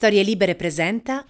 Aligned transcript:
Storie 0.00 0.22
Libere 0.22 0.54
presenta. 0.54 1.24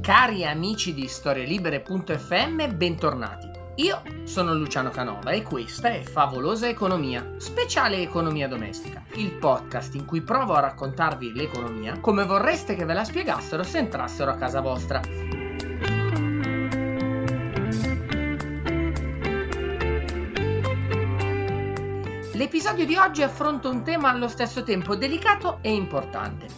Cari 0.00 0.44
amici 0.44 0.94
di 0.94 1.08
storielibere.fm, 1.08 2.76
bentornati. 2.76 3.50
Io 3.74 4.02
sono 4.22 4.54
Luciano 4.54 4.90
Canova 4.90 5.32
e 5.32 5.42
questa 5.42 5.88
è 5.88 6.02
Favolosa 6.02 6.68
Economia, 6.68 7.28
speciale 7.38 8.00
economia 8.00 8.46
domestica, 8.46 9.02
il 9.14 9.32
podcast 9.32 9.96
in 9.96 10.04
cui 10.04 10.20
provo 10.20 10.54
a 10.54 10.60
raccontarvi 10.60 11.32
l'economia 11.32 11.98
come 11.98 12.24
vorreste 12.24 12.76
che 12.76 12.84
ve 12.84 12.92
la 12.92 13.02
spiegassero 13.02 13.64
se 13.64 13.78
entrassero 13.78 14.30
a 14.30 14.36
casa 14.36 14.60
vostra. 14.60 15.41
L'episodio 22.42 22.84
di 22.84 22.96
oggi 22.96 23.22
affronta 23.22 23.68
un 23.68 23.84
tema 23.84 24.10
allo 24.10 24.26
stesso 24.26 24.64
tempo 24.64 24.96
delicato 24.96 25.60
e 25.62 25.72
importante. 25.72 26.48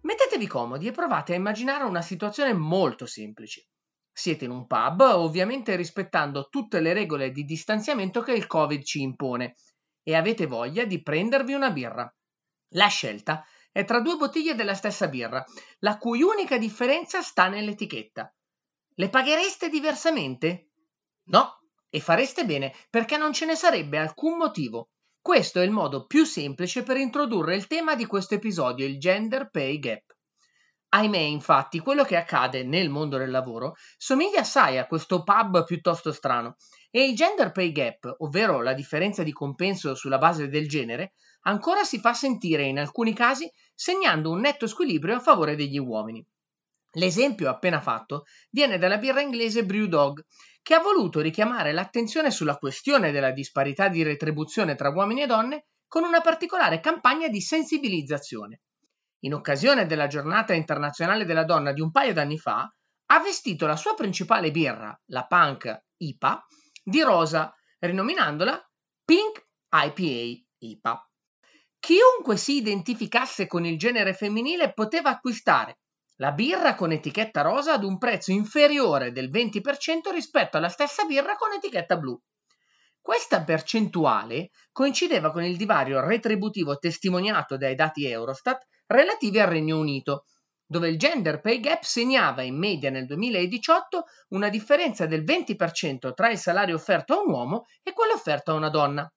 Mettetevi 0.00 0.46
comodi 0.46 0.86
e 0.86 0.92
provate 0.92 1.34
a 1.34 1.36
immaginare 1.36 1.84
una 1.84 2.00
situazione 2.00 2.54
molto 2.54 3.04
semplice. 3.04 3.68
Siete 4.10 4.46
in 4.46 4.50
un 4.50 4.66
pub, 4.66 4.98
ovviamente 5.00 5.76
rispettando 5.76 6.48
tutte 6.48 6.80
le 6.80 6.94
regole 6.94 7.32
di 7.32 7.44
distanziamento 7.44 8.22
che 8.22 8.32
il 8.32 8.46
Covid 8.46 8.82
ci 8.82 9.02
impone, 9.02 9.56
e 10.02 10.14
avete 10.14 10.46
voglia 10.46 10.86
di 10.86 11.02
prendervi 11.02 11.52
una 11.52 11.70
birra. 11.70 12.10
La 12.76 12.86
scelta 12.86 13.44
è 13.70 13.84
tra 13.84 14.00
due 14.00 14.16
bottiglie 14.16 14.54
della 14.54 14.74
stessa 14.74 15.06
birra, 15.06 15.44
la 15.80 15.98
cui 15.98 16.22
unica 16.22 16.56
differenza 16.56 17.20
sta 17.20 17.48
nell'etichetta. 17.48 18.34
Le 18.94 19.08
paghereste 19.10 19.68
diversamente? 19.68 20.70
No, 21.24 21.59
e 21.90 22.00
fareste 22.00 22.46
bene, 22.46 22.72
perché 22.88 23.16
non 23.16 23.32
ce 23.32 23.44
ne 23.44 23.56
sarebbe 23.56 23.98
alcun 23.98 24.38
motivo. 24.38 24.90
Questo 25.20 25.60
è 25.60 25.64
il 25.64 25.70
modo 25.70 26.06
più 26.06 26.24
semplice 26.24 26.82
per 26.82 26.96
introdurre 26.96 27.54
il 27.54 27.66
tema 27.66 27.94
di 27.94 28.06
questo 28.06 28.34
episodio, 28.34 28.86
il 28.86 28.98
gender 28.98 29.50
pay 29.50 29.78
gap. 29.78 30.16
Ahimè, 30.92 31.18
infatti, 31.18 31.78
quello 31.78 32.04
che 32.04 32.16
accade 32.16 32.64
nel 32.64 32.88
mondo 32.88 33.16
del 33.16 33.30
lavoro 33.30 33.74
somiglia 33.96 34.40
assai 34.40 34.78
a 34.78 34.86
questo 34.86 35.22
pub 35.22 35.64
piuttosto 35.64 36.10
strano 36.10 36.56
e 36.90 37.04
il 37.04 37.14
gender 37.14 37.52
pay 37.52 37.70
gap, 37.70 38.14
ovvero 38.18 38.62
la 38.62 38.72
differenza 38.72 39.22
di 39.22 39.32
compenso 39.32 39.94
sulla 39.94 40.18
base 40.18 40.48
del 40.48 40.68
genere, 40.68 41.12
ancora 41.42 41.84
si 41.84 42.00
fa 42.00 42.12
sentire 42.12 42.64
in 42.64 42.78
alcuni 42.78 43.14
casi 43.14 43.48
segnando 43.74 44.30
un 44.30 44.40
netto 44.40 44.66
squilibrio 44.66 45.16
a 45.16 45.20
favore 45.20 45.54
degli 45.54 45.78
uomini. 45.78 46.26
L'esempio 46.94 47.48
appena 47.48 47.80
fatto 47.80 48.24
viene 48.50 48.76
dalla 48.76 48.98
birra 48.98 49.20
inglese 49.20 49.64
Brewdog, 49.64 50.24
che 50.62 50.74
ha 50.74 50.80
voluto 50.80 51.20
richiamare 51.20 51.72
l'attenzione 51.72 52.30
sulla 52.30 52.56
questione 52.56 53.10
della 53.10 53.32
disparità 53.32 53.88
di 53.88 54.02
retribuzione 54.02 54.74
tra 54.74 54.90
uomini 54.90 55.22
e 55.22 55.26
donne 55.26 55.66
con 55.86 56.04
una 56.04 56.20
particolare 56.20 56.80
campagna 56.80 57.28
di 57.28 57.40
sensibilizzazione. 57.40 58.60
In 59.20 59.34
occasione 59.34 59.86
della 59.86 60.06
giornata 60.06 60.54
internazionale 60.54 61.24
della 61.24 61.44
donna 61.44 61.72
di 61.72 61.80
un 61.80 61.90
paio 61.90 62.12
d'anni 62.12 62.38
fa, 62.38 62.72
ha 63.12 63.20
vestito 63.20 63.66
la 63.66 63.76
sua 63.76 63.94
principale 63.94 64.50
birra, 64.50 64.98
la 65.06 65.26
Punk 65.26 65.84
IPA, 65.96 66.46
di 66.82 67.02
rosa, 67.02 67.52
rinominandola 67.80 68.70
Pink 69.04 69.46
IPA 69.68 70.44
IPA. 70.58 71.10
Chiunque 71.80 72.36
si 72.36 72.56
identificasse 72.56 73.46
con 73.46 73.64
il 73.64 73.78
genere 73.78 74.14
femminile 74.14 74.72
poteva 74.72 75.10
acquistare 75.10 75.78
la 76.20 76.32
birra 76.32 76.74
con 76.74 76.92
etichetta 76.92 77.40
rosa 77.40 77.72
ad 77.72 77.82
un 77.82 77.96
prezzo 77.96 78.30
inferiore 78.30 79.10
del 79.10 79.30
20% 79.30 80.12
rispetto 80.12 80.58
alla 80.58 80.68
stessa 80.68 81.04
birra 81.04 81.34
con 81.36 81.52
etichetta 81.52 81.96
blu. 81.96 82.18
Questa 83.00 83.42
percentuale 83.42 84.50
coincideva 84.70 85.30
con 85.30 85.42
il 85.42 85.56
divario 85.56 86.04
retributivo 86.04 86.76
testimoniato 86.76 87.56
dai 87.56 87.74
dati 87.74 88.06
Eurostat 88.06 88.66
relativi 88.86 89.40
al 89.40 89.48
Regno 89.48 89.78
Unito, 89.78 90.26
dove 90.66 90.90
il 90.90 90.98
gender 90.98 91.40
pay 91.40 91.58
gap 91.58 91.82
segnava 91.84 92.42
in 92.42 92.58
media 92.58 92.90
nel 92.90 93.06
2018 93.06 94.04
una 94.28 94.50
differenza 94.50 95.06
del 95.06 95.24
20% 95.24 96.12
tra 96.12 96.28
il 96.28 96.36
salario 96.36 96.74
offerto 96.74 97.14
a 97.14 97.22
un 97.22 97.32
uomo 97.32 97.64
e 97.82 97.94
quello 97.94 98.12
offerto 98.12 98.50
a 98.50 98.56
una 98.56 98.68
donna. 98.68 99.10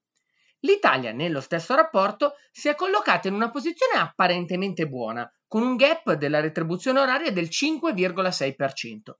L'Italia, 0.60 1.12
nello 1.12 1.42
stesso 1.42 1.76
rapporto, 1.76 2.36
si 2.50 2.70
è 2.70 2.76
collocata 2.76 3.28
in 3.28 3.34
una 3.34 3.50
posizione 3.50 4.00
apparentemente 4.00 4.88
buona, 4.88 5.30
con 5.54 5.62
un 5.62 5.76
gap 5.76 6.14
della 6.14 6.40
retribuzione 6.40 7.00
oraria 7.00 7.32
del 7.32 7.46
5,6%. 7.46 9.12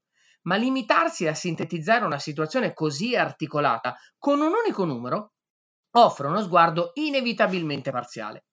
Ma 0.42 0.56
limitarsi 0.56 1.28
a 1.28 1.32
sintetizzare 1.32 2.04
una 2.04 2.18
situazione 2.18 2.72
così 2.72 3.14
articolata 3.14 3.96
con 4.18 4.40
un 4.40 4.50
unico 4.52 4.84
numero 4.84 5.34
offre 5.92 6.26
uno 6.26 6.42
sguardo 6.42 6.90
inevitabilmente 6.94 7.92
parziale. 7.92 8.46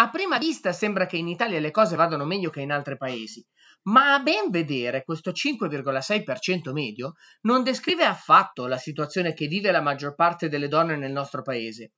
A 0.00 0.10
prima 0.10 0.38
vista 0.38 0.72
sembra 0.72 1.06
che 1.06 1.16
in 1.16 1.28
Italia 1.28 1.60
le 1.60 1.70
cose 1.70 1.94
vadano 1.94 2.24
meglio 2.24 2.50
che 2.50 2.60
in 2.60 2.72
altri 2.72 2.96
paesi, 2.96 3.46
ma 3.82 4.14
a 4.14 4.18
ben 4.18 4.50
vedere 4.50 5.04
questo 5.04 5.30
5,6% 5.30 6.72
medio 6.72 7.14
non 7.42 7.62
descrive 7.62 8.02
affatto 8.02 8.66
la 8.66 8.78
situazione 8.78 9.32
che 9.32 9.46
vive 9.46 9.70
la 9.70 9.80
maggior 9.80 10.16
parte 10.16 10.48
delle 10.48 10.66
donne 10.66 10.96
nel 10.96 11.12
nostro 11.12 11.42
paese 11.42 11.92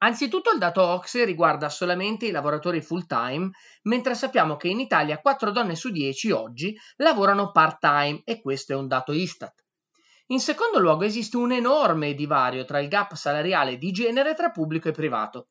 Anzitutto 0.00 0.52
il 0.52 0.58
dato 0.58 0.80
OXE 0.80 1.24
riguarda 1.24 1.68
solamente 1.68 2.26
i 2.26 2.30
lavoratori 2.30 2.80
full 2.80 3.06
time, 3.06 3.50
mentre 3.82 4.14
sappiamo 4.14 4.56
che 4.56 4.68
in 4.68 4.78
Italia 4.78 5.18
4 5.18 5.50
donne 5.50 5.74
su 5.74 5.90
10 5.90 6.30
oggi 6.30 6.78
lavorano 6.98 7.50
part 7.50 7.80
time 7.80 8.20
e 8.24 8.40
questo 8.40 8.74
è 8.74 8.76
un 8.76 8.86
dato 8.86 9.12
Istat. 9.12 9.64
In 10.26 10.38
secondo 10.38 10.78
luogo 10.78 11.02
esiste 11.02 11.36
un 11.36 11.50
enorme 11.50 12.14
divario 12.14 12.64
tra 12.64 12.78
il 12.78 12.86
gap 12.86 13.14
salariale 13.14 13.76
di 13.76 13.90
genere 13.90 14.34
tra 14.34 14.50
pubblico 14.50 14.88
e 14.88 14.92
privato. 14.92 15.48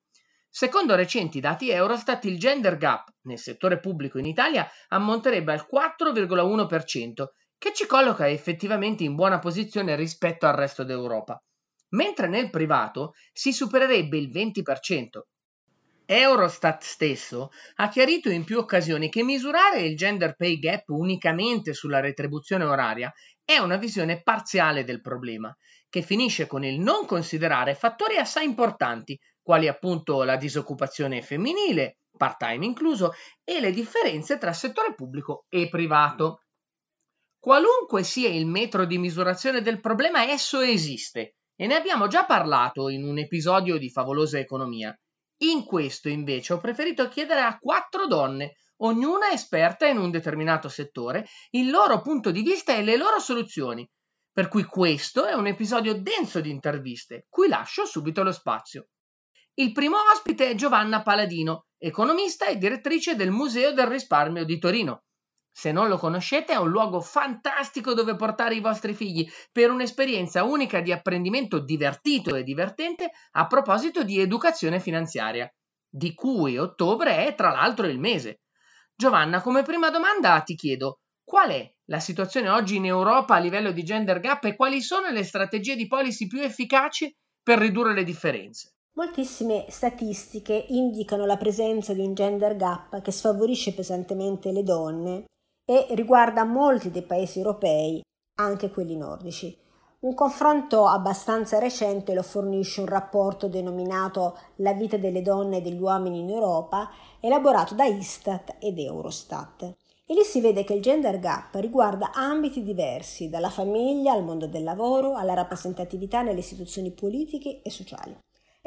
Secondo 0.49 0.95
recenti 0.95 1.41
dati 1.41 1.69
Eurostat 1.69 2.23
il 2.23 2.39
gender 2.39 2.77
gap 2.77 3.09
nel 3.23 3.39
settore 3.39 3.81
pubblico 3.81 4.17
in 4.17 4.25
Italia 4.25 4.65
ammonterebbe 4.87 5.51
al 5.51 5.67
4,1%, 5.69 7.25
che 7.57 7.73
ci 7.73 7.85
colloca 7.85 8.29
effettivamente 8.29 9.03
in 9.03 9.15
buona 9.15 9.39
posizione 9.39 9.97
rispetto 9.97 10.45
al 10.45 10.53
resto 10.53 10.85
d'Europa 10.85 11.41
mentre 11.89 12.27
nel 12.27 12.49
privato 12.49 13.13
si 13.31 13.53
supererebbe 13.53 14.17
il 14.17 14.29
20%. 14.29 15.21
Eurostat 16.09 16.83
stesso 16.83 17.51
ha 17.75 17.89
chiarito 17.89 18.29
in 18.29 18.45
più 18.45 18.59
occasioni 18.59 19.09
che 19.09 19.23
misurare 19.23 19.81
il 19.81 19.97
gender 19.97 20.35
pay 20.35 20.57
gap 20.57 20.87
unicamente 20.87 21.73
sulla 21.73 21.99
retribuzione 21.99 22.63
oraria 22.63 23.13
è 23.43 23.57
una 23.57 23.75
visione 23.75 24.21
parziale 24.21 24.85
del 24.85 25.01
problema, 25.01 25.53
che 25.89 26.01
finisce 26.01 26.47
con 26.47 26.63
il 26.63 26.79
non 26.79 27.05
considerare 27.05 27.75
fattori 27.75 28.15
assai 28.15 28.45
importanti, 28.45 29.19
quali 29.41 29.67
appunto 29.67 30.23
la 30.23 30.37
disoccupazione 30.37 31.21
femminile, 31.21 31.97
part-time 32.15 32.65
incluso, 32.65 33.13
e 33.43 33.59
le 33.59 33.71
differenze 33.71 34.37
tra 34.37 34.53
settore 34.53 34.93
pubblico 34.93 35.45
e 35.49 35.67
privato. 35.67 36.43
Qualunque 37.37 38.03
sia 38.03 38.29
il 38.29 38.45
metro 38.45 38.85
di 38.85 38.97
misurazione 38.97 39.61
del 39.61 39.81
problema, 39.81 40.23
esso 40.29 40.61
esiste 40.61 41.36
e 41.57 41.65
ne 41.65 41.75
abbiamo 41.75 42.07
già 42.07 42.23
parlato 42.25 42.87
in 42.87 43.03
un 43.03 43.17
episodio 43.17 43.77
di 43.77 43.89
Favolosa 43.89 44.37
Economia. 44.37 44.95
In 45.39 45.65
questo 45.65 46.07
invece 46.07 46.53
ho 46.53 46.59
preferito 46.59 47.09
chiedere 47.09 47.41
a 47.41 47.57
quattro 47.57 48.05
donne, 48.05 48.57
ognuna 48.77 49.31
esperta 49.31 49.87
in 49.87 49.97
un 49.97 50.11
determinato 50.11 50.69
settore, 50.69 51.27
il 51.51 51.71
loro 51.71 52.01
punto 52.01 52.29
di 52.29 52.43
vista 52.43 52.75
e 52.75 52.83
le 52.83 52.95
loro 52.95 53.19
soluzioni. 53.19 53.87
Per 54.31 54.49
cui 54.49 54.65
questo 54.65 55.25
è 55.25 55.33
un 55.33 55.47
episodio 55.47 55.99
denso 55.99 56.41
di 56.41 56.51
interviste, 56.51 57.25
cui 57.27 57.47
lascio 57.47 57.85
subito 57.85 58.21
lo 58.21 58.31
spazio. 58.31 58.89
Il 59.55 59.71
primo 59.71 59.97
ospite 60.13 60.51
è 60.51 60.55
Giovanna 60.55 61.01
Paladino, 61.01 61.65
economista 61.79 62.45
e 62.45 62.57
direttrice 62.57 63.15
del 63.15 63.31
Museo 63.31 63.73
del 63.73 63.87
Risparmio 63.87 64.45
di 64.45 64.59
Torino. 64.59 65.05
Se 65.57 65.71
non 65.71 65.87
lo 65.87 65.97
conoscete, 65.97 66.53
è 66.53 66.57
un 66.57 66.69
luogo 66.69 67.01
fantastico 67.01 67.95
dove 67.95 68.15
portare 68.15 68.53
i 68.53 68.59
vostri 68.59 68.93
figli 68.93 69.27
per 69.51 69.71
un'esperienza 69.71 70.43
unica 70.43 70.81
di 70.81 70.91
apprendimento 70.91 71.57
divertito 71.57 72.35
e 72.35 72.43
divertente 72.43 73.09
a 73.31 73.47
proposito 73.47 74.03
di 74.03 74.19
educazione 74.19 74.79
finanziaria, 74.79 75.51
di 75.89 76.13
cui 76.13 76.59
ottobre 76.59 77.25
è 77.25 77.33
tra 77.33 77.49
l'altro 77.49 77.87
il 77.87 77.97
mese. 77.97 78.41
Giovanna, 78.95 79.41
come 79.41 79.63
prima 79.63 79.89
domanda 79.89 80.39
ti 80.41 80.53
chiedo 80.53 80.99
qual 81.23 81.49
è 81.49 81.73
la 81.85 81.99
situazione 81.99 82.49
oggi 82.49 82.75
in 82.75 82.85
Europa 82.85 83.33
a 83.33 83.39
livello 83.39 83.71
di 83.71 83.81
gender 83.81 84.19
gap 84.19 84.43
e 84.43 84.55
quali 84.55 84.79
sono 84.79 85.09
le 85.09 85.23
strategie 85.23 85.75
di 85.75 85.87
policy 85.87 86.27
più 86.27 86.39
efficaci 86.39 87.11
per 87.41 87.57
ridurre 87.57 87.95
le 87.95 88.03
differenze? 88.03 88.73
Moltissime 88.93 89.65
statistiche 89.69 90.65
indicano 90.67 91.25
la 91.25 91.37
presenza 91.37 91.95
di 91.95 92.01
un 92.01 92.13
gender 92.13 92.55
gap 92.55 93.01
che 93.01 93.11
sfavorisce 93.11 93.73
pesantemente 93.73 94.51
le 94.51 94.61
donne 94.61 95.25
e 95.69 95.87
riguarda 95.95 96.45
molti 96.45 96.89
dei 96.91 97.01
paesi 97.01 97.39
europei, 97.39 98.01
anche 98.35 98.69
quelli 98.69 98.95
nordici. 98.95 99.53
Un 99.99 100.13
confronto 100.13 100.87
abbastanza 100.87 101.59
recente 101.59 102.13
lo 102.13 102.23
fornisce 102.23 102.79
un 102.79 102.85
rapporto 102.85 103.49
denominato 103.49 104.37
La 104.57 104.71
vita 104.71 104.95
delle 104.95 105.21
donne 105.21 105.57
e 105.57 105.61
degli 105.61 105.81
uomini 105.81 106.19
in 106.19 106.29
Europa, 106.29 106.89
elaborato 107.19 107.75
da 107.75 107.83
Istat 107.83 108.55
ed 108.59 108.79
Eurostat. 108.79 109.63
E 110.05 110.13
lì 110.13 110.23
si 110.23 110.39
vede 110.39 110.63
che 110.63 110.73
il 110.73 110.81
gender 110.81 111.19
gap 111.19 111.55
riguarda 111.55 112.11
ambiti 112.13 112.63
diversi, 112.63 113.27
dalla 113.29 113.49
famiglia 113.49 114.13
al 114.13 114.23
mondo 114.23 114.47
del 114.47 114.63
lavoro, 114.63 115.15
alla 115.15 115.33
rappresentatività 115.33 116.21
nelle 116.21 116.39
istituzioni 116.39 116.91
politiche 116.91 117.61
e 117.61 117.69
sociali. 117.69 118.17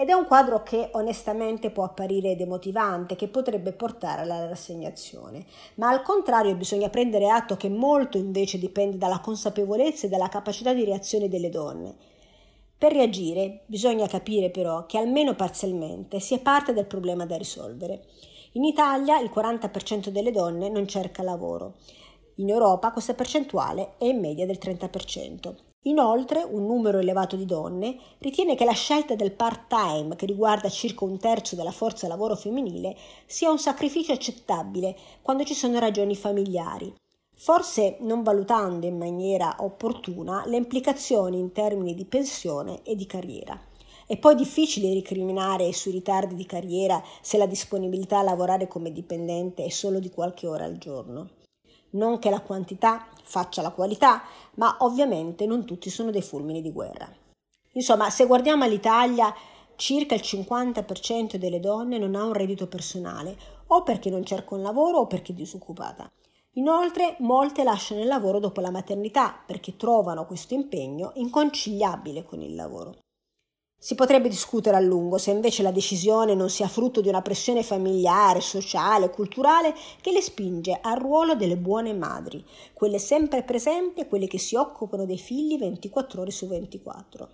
Ed 0.00 0.08
è 0.08 0.14
un 0.14 0.24
quadro 0.24 0.62
che 0.62 0.88
onestamente 0.92 1.70
può 1.70 1.84
apparire 1.84 2.34
demotivante, 2.34 3.16
che 3.16 3.28
potrebbe 3.28 3.72
portare 3.72 4.22
alla 4.22 4.48
rassegnazione, 4.48 5.44
ma 5.74 5.90
al 5.90 6.00
contrario 6.00 6.54
bisogna 6.54 6.88
prendere 6.88 7.28
atto 7.28 7.58
che 7.58 7.68
molto 7.68 8.16
invece 8.16 8.58
dipende 8.58 8.96
dalla 8.96 9.20
consapevolezza 9.20 10.06
e 10.06 10.08
dalla 10.08 10.30
capacità 10.30 10.72
di 10.72 10.86
reazione 10.86 11.28
delle 11.28 11.50
donne. 11.50 11.94
Per 12.78 12.92
reagire 12.92 13.64
bisogna 13.66 14.06
capire 14.06 14.48
però 14.48 14.86
che 14.86 14.96
almeno 14.96 15.34
parzialmente 15.34 16.18
si 16.18 16.32
è 16.32 16.40
parte 16.40 16.72
del 16.72 16.86
problema 16.86 17.26
da 17.26 17.36
risolvere. 17.36 18.06
In 18.52 18.64
Italia 18.64 19.20
il 19.20 19.30
40% 19.30 20.08
delle 20.08 20.32
donne 20.32 20.70
non 20.70 20.88
cerca 20.88 21.22
lavoro. 21.22 21.74
In 22.36 22.48
Europa 22.48 22.90
questa 22.90 23.12
percentuale 23.12 23.96
è 23.98 24.06
in 24.06 24.18
media 24.18 24.46
del 24.46 24.58
30%. 24.58 25.69
Inoltre, 25.84 26.42
un 26.42 26.66
numero 26.66 26.98
elevato 26.98 27.36
di 27.36 27.46
donne 27.46 27.96
ritiene 28.18 28.54
che 28.54 28.66
la 28.66 28.72
scelta 28.72 29.14
del 29.14 29.32
part-time, 29.32 30.14
che 30.14 30.26
riguarda 30.26 30.68
circa 30.68 31.06
un 31.06 31.18
terzo 31.18 31.56
della 31.56 31.70
forza 31.70 32.06
lavoro 32.06 32.36
femminile, 32.36 32.94
sia 33.24 33.50
un 33.50 33.58
sacrificio 33.58 34.12
accettabile 34.12 34.94
quando 35.22 35.42
ci 35.42 35.54
sono 35.54 35.78
ragioni 35.78 36.14
familiari, 36.14 36.94
forse 37.34 37.96
non 38.00 38.22
valutando 38.22 38.84
in 38.84 38.98
maniera 38.98 39.56
opportuna 39.60 40.44
le 40.44 40.58
implicazioni 40.58 41.38
in 41.38 41.50
termini 41.52 41.94
di 41.94 42.04
pensione 42.04 42.82
e 42.82 42.94
di 42.94 43.06
carriera. 43.06 43.58
È 44.06 44.18
poi 44.18 44.34
difficile 44.34 44.92
ricriminare 44.92 45.72
sui 45.72 45.92
ritardi 45.92 46.34
di 46.34 46.44
carriera 46.44 47.02
se 47.22 47.38
la 47.38 47.46
disponibilità 47.46 48.18
a 48.18 48.22
lavorare 48.22 48.68
come 48.68 48.92
dipendente 48.92 49.64
è 49.64 49.70
solo 49.70 49.98
di 49.98 50.10
qualche 50.10 50.46
ora 50.46 50.64
al 50.64 50.76
giorno. 50.76 51.39
Non 51.90 52.18
che 52.18 52.30
la 52.30 52.40
quantità 52.40 53.06
faccia 53.22 53.62
la 53.62 53.70
qualità, 53.70 54.22
ma 54.54 54.76
ovviamente 54.80 55.46
non 55.46 55.64
tutti 55.64 55.90
sono 55.90 56.10
dei 56.10 56.22
fulmini 56.22 56.62
di 56.62 56.72
guerra. 56.72 57.08
Insomma, 57.72 58.10
se 58.10 58.26
guardiamo 58.26 58.64
all'Italia, 58.64 59.34
circa 59.76 60.14
il 60.14 60.22
50% 60.22 61.36
delle 61.36 61.60
donne 61.60 61.98
non 61.98 62.14
ha 62.14 62.24
un 62.24 62.32
reddito 62.32 62.66
personale, 62.66 63.36
o 63.68 63.82
perché 63.82 64.10
non 64.10 64.24
cerca 64.24 64.54
un 64.54 64.62
lavoro 64.62 64.98
o 64.98 65.06
perché 65.06 65.32
è 65.32 65.34
disoccupata. 65.34 66.10
Inoltre, 66.54 67.16
molte 67.20 67.62
lasciano 67.62 68.00
il 68.00 68.08
lavoro 68.08 68.40
dopo 68.40 68.60
la 68.60 68.70
maternità 68.70 69.40
perché 69.46 69.76
trovano 69.76 70.26
questo 70.26 70.54
impegno 70.54 71.12
inconciliabile 71.14 72.24
con 72.24 72.40
il 72.42 72.54
lavoro. 72.56 72.98
Si 73.82 73.94
potrebbe 73.94 74.28
discutere 74.28 74.76
a 74.76 74.80
lungo 74.80 75.16
se 75.16 75.30
invece 75.30 75.62
la 75.62 75.70
decisione 75.70 76.34
non 76.34 76.50
sia 76.50 76.68
frutto 76.68 77.00
di 77.00 77.08
una 77.08 77.22
pressione 77.22 77.62
familiare, 77.62 78.42
sociale, 78.42 79.08
culturale 79.08 79.74
che 80.02 80.12
le 80.12 80.20
spinge 80.20 80.80
al 80.82 80.98
ruolo 80.98 81.34
delle 81.34 81.56
buone 81.56 81.94
madri, 81.94 82.44
quelle 82.74 82.98
sempre 82.98 83.42
presenti 83.42 84.02
e 84.02 84.06
quelle 84.06 84.26
che 84.26 84.36
si 84.36 84.54
occupano 84.54 85.06
dei 85.06 85.16
figli 85.16 85.56
24 85.56 86.20
ore 86.20 86.30
su 86.30 86.46
24. 86.46 87.28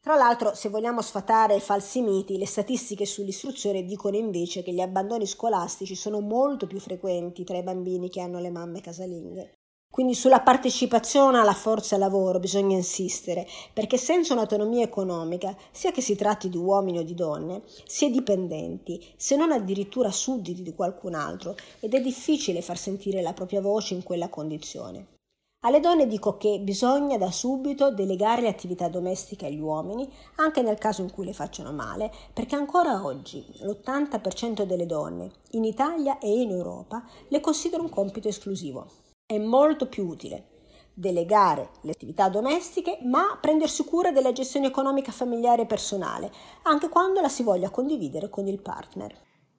Tra 0.00 0.16
l'altro, 0.16 0.56
se 0.56 0.70
vogliamo 0.70 1.02
sfatare 1.02 1.60
falsi 1.60 2.00
miti, 2.00 2.36
le 2.36 2.46
statistiche 2.46 3.06
sull'istruzione 3.06 3.84
dicono 3.84 4.16
invece 4.16 4.64
che 4.64 4.72
gli 4.72 4.80
abbandoni 4.80 5.24
scolastici 5.24 5.94
sono 5.94 6.18
molto 6.18 6.66
più 6.66 6.80
frequenti 6.80 7.44
tra 7.44 7.58
i 7.58 7.62
bambini 7.62 8.10
che 8.10 8.20
hanno 8.20 8.40
le 8.40 8.50
mamme 8.50 8.80
casalinghe. 8.80 9.52
Quindi 9.90 10.14
sulla 10.14 10.40
partecipazione 10.40 11.38
alla 11.38 11.54
forza 11.54 11.96
lavoro 11.96 12.38
bisogna 12.38 12.76
insistere, 12.76 13.46
perché 13.72 13.96
senza 13.96 14.34
un'autonomia 14.34 14.84
economica, 14.84 15.56
sia 15.70 15.90
che 15.90 16.02
si 16.02 16.14
tratti 16.14 16.50
di 16.50 16.58
uomini 16.58 16.98
o 16.98 17.02
di 17.02 17.14
donne, 17.14 17.62
si 17.86 18.04
è 18.04 18.10
dipendenti, 18.10 19.02
se 19.16 19.36
non 19.36 19.52
addirittura 19.52 20.10
sudditi 20.10 20.62
di 20.62 20.74
qualcun 20.74 21.14
altro, 21.14 21.56
ed 21.80 21.94
è 21.94 22.00
difficile 22.02 22.60
far 22.60 22.76
sentire 22.76 23.22
la 23.22 23.32
propria 23.32 23.62
voce 23.62 23.94
in 23.94 24.02
quella 24.02 24.28
condizione. 24.28 25.14
Alle 25.60 25.80
donne 25.80 26.06
dico 26.06 26.36
che 26.36 26.60
bisogna 26.60 27.16
da 27.16 27.30
subito 27.30 27.90
delegare 27.90 28.42
le 28.42 28.48
attività 28.48 28.88
domestiche 28.88 29.46
agli 29.46 29.58
uomini, 29.58 30.06
anche 30.36 30.60
nel 30.60 30.76
caso 30.76 31.00
in 31.00 31.10
cui 31.10 31.24
le 31.24 31.32
facciano 31.32 31.72
male, 31.72 32.12
perché 32.34 32.54
ancora 32.54 33.02
oggi 33.02 33.44
l'80% 33.60 34.64
delle 34.64 34.86
donne, 34.86 35.32
in 35.52 35.64
Italia 35.64 36.18
e 36.18 36.28
in 36.28 36.50
Europa, 36.50 37.02
le 37.28 37.40
considera 37.40 37.82
un 37.82 37.88
compito 37.88 38.28
esclusivo. 38.28 39.04
È 39.28 39.38
molto 39.38 39.88
più 39.88 40.06
utile 40.06 40.50
delegare 40.94 41.72
le 41.82 41.90
attività 41.90 42.28
domestiche, 42.28 43.00
ma 43.02 43.36
prendersi 43.40 43.84
cura 43.84 44.12
della 44.12 44.30
gestione 44.30 44.68
economica 44.68 45.10
familiare 45.10 45.62
e 45.62 45.66
personale, 45.66 46.32
anche 46.62 46.88
quando 46.88 47.20
la 47.20 47.28
si 47.28 47.42
voglia 47.42 47.70
condividere 47.70 48.30
con 48.30 48.46
il 48.46 48.62
partner. 48.62 49.12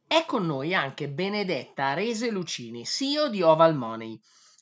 È 0.08 0.24
con 0.26 0.46
noi 0.46 0.74
anche 0.74 1.10
Benedetta 1.10 1.88
Arese 1.88 2.30
Lucini, 2.30 2.86
CEO 2.86 3.28
di 3.28 3.42
Oval 3.42 3.76
Money, 3.76 4.18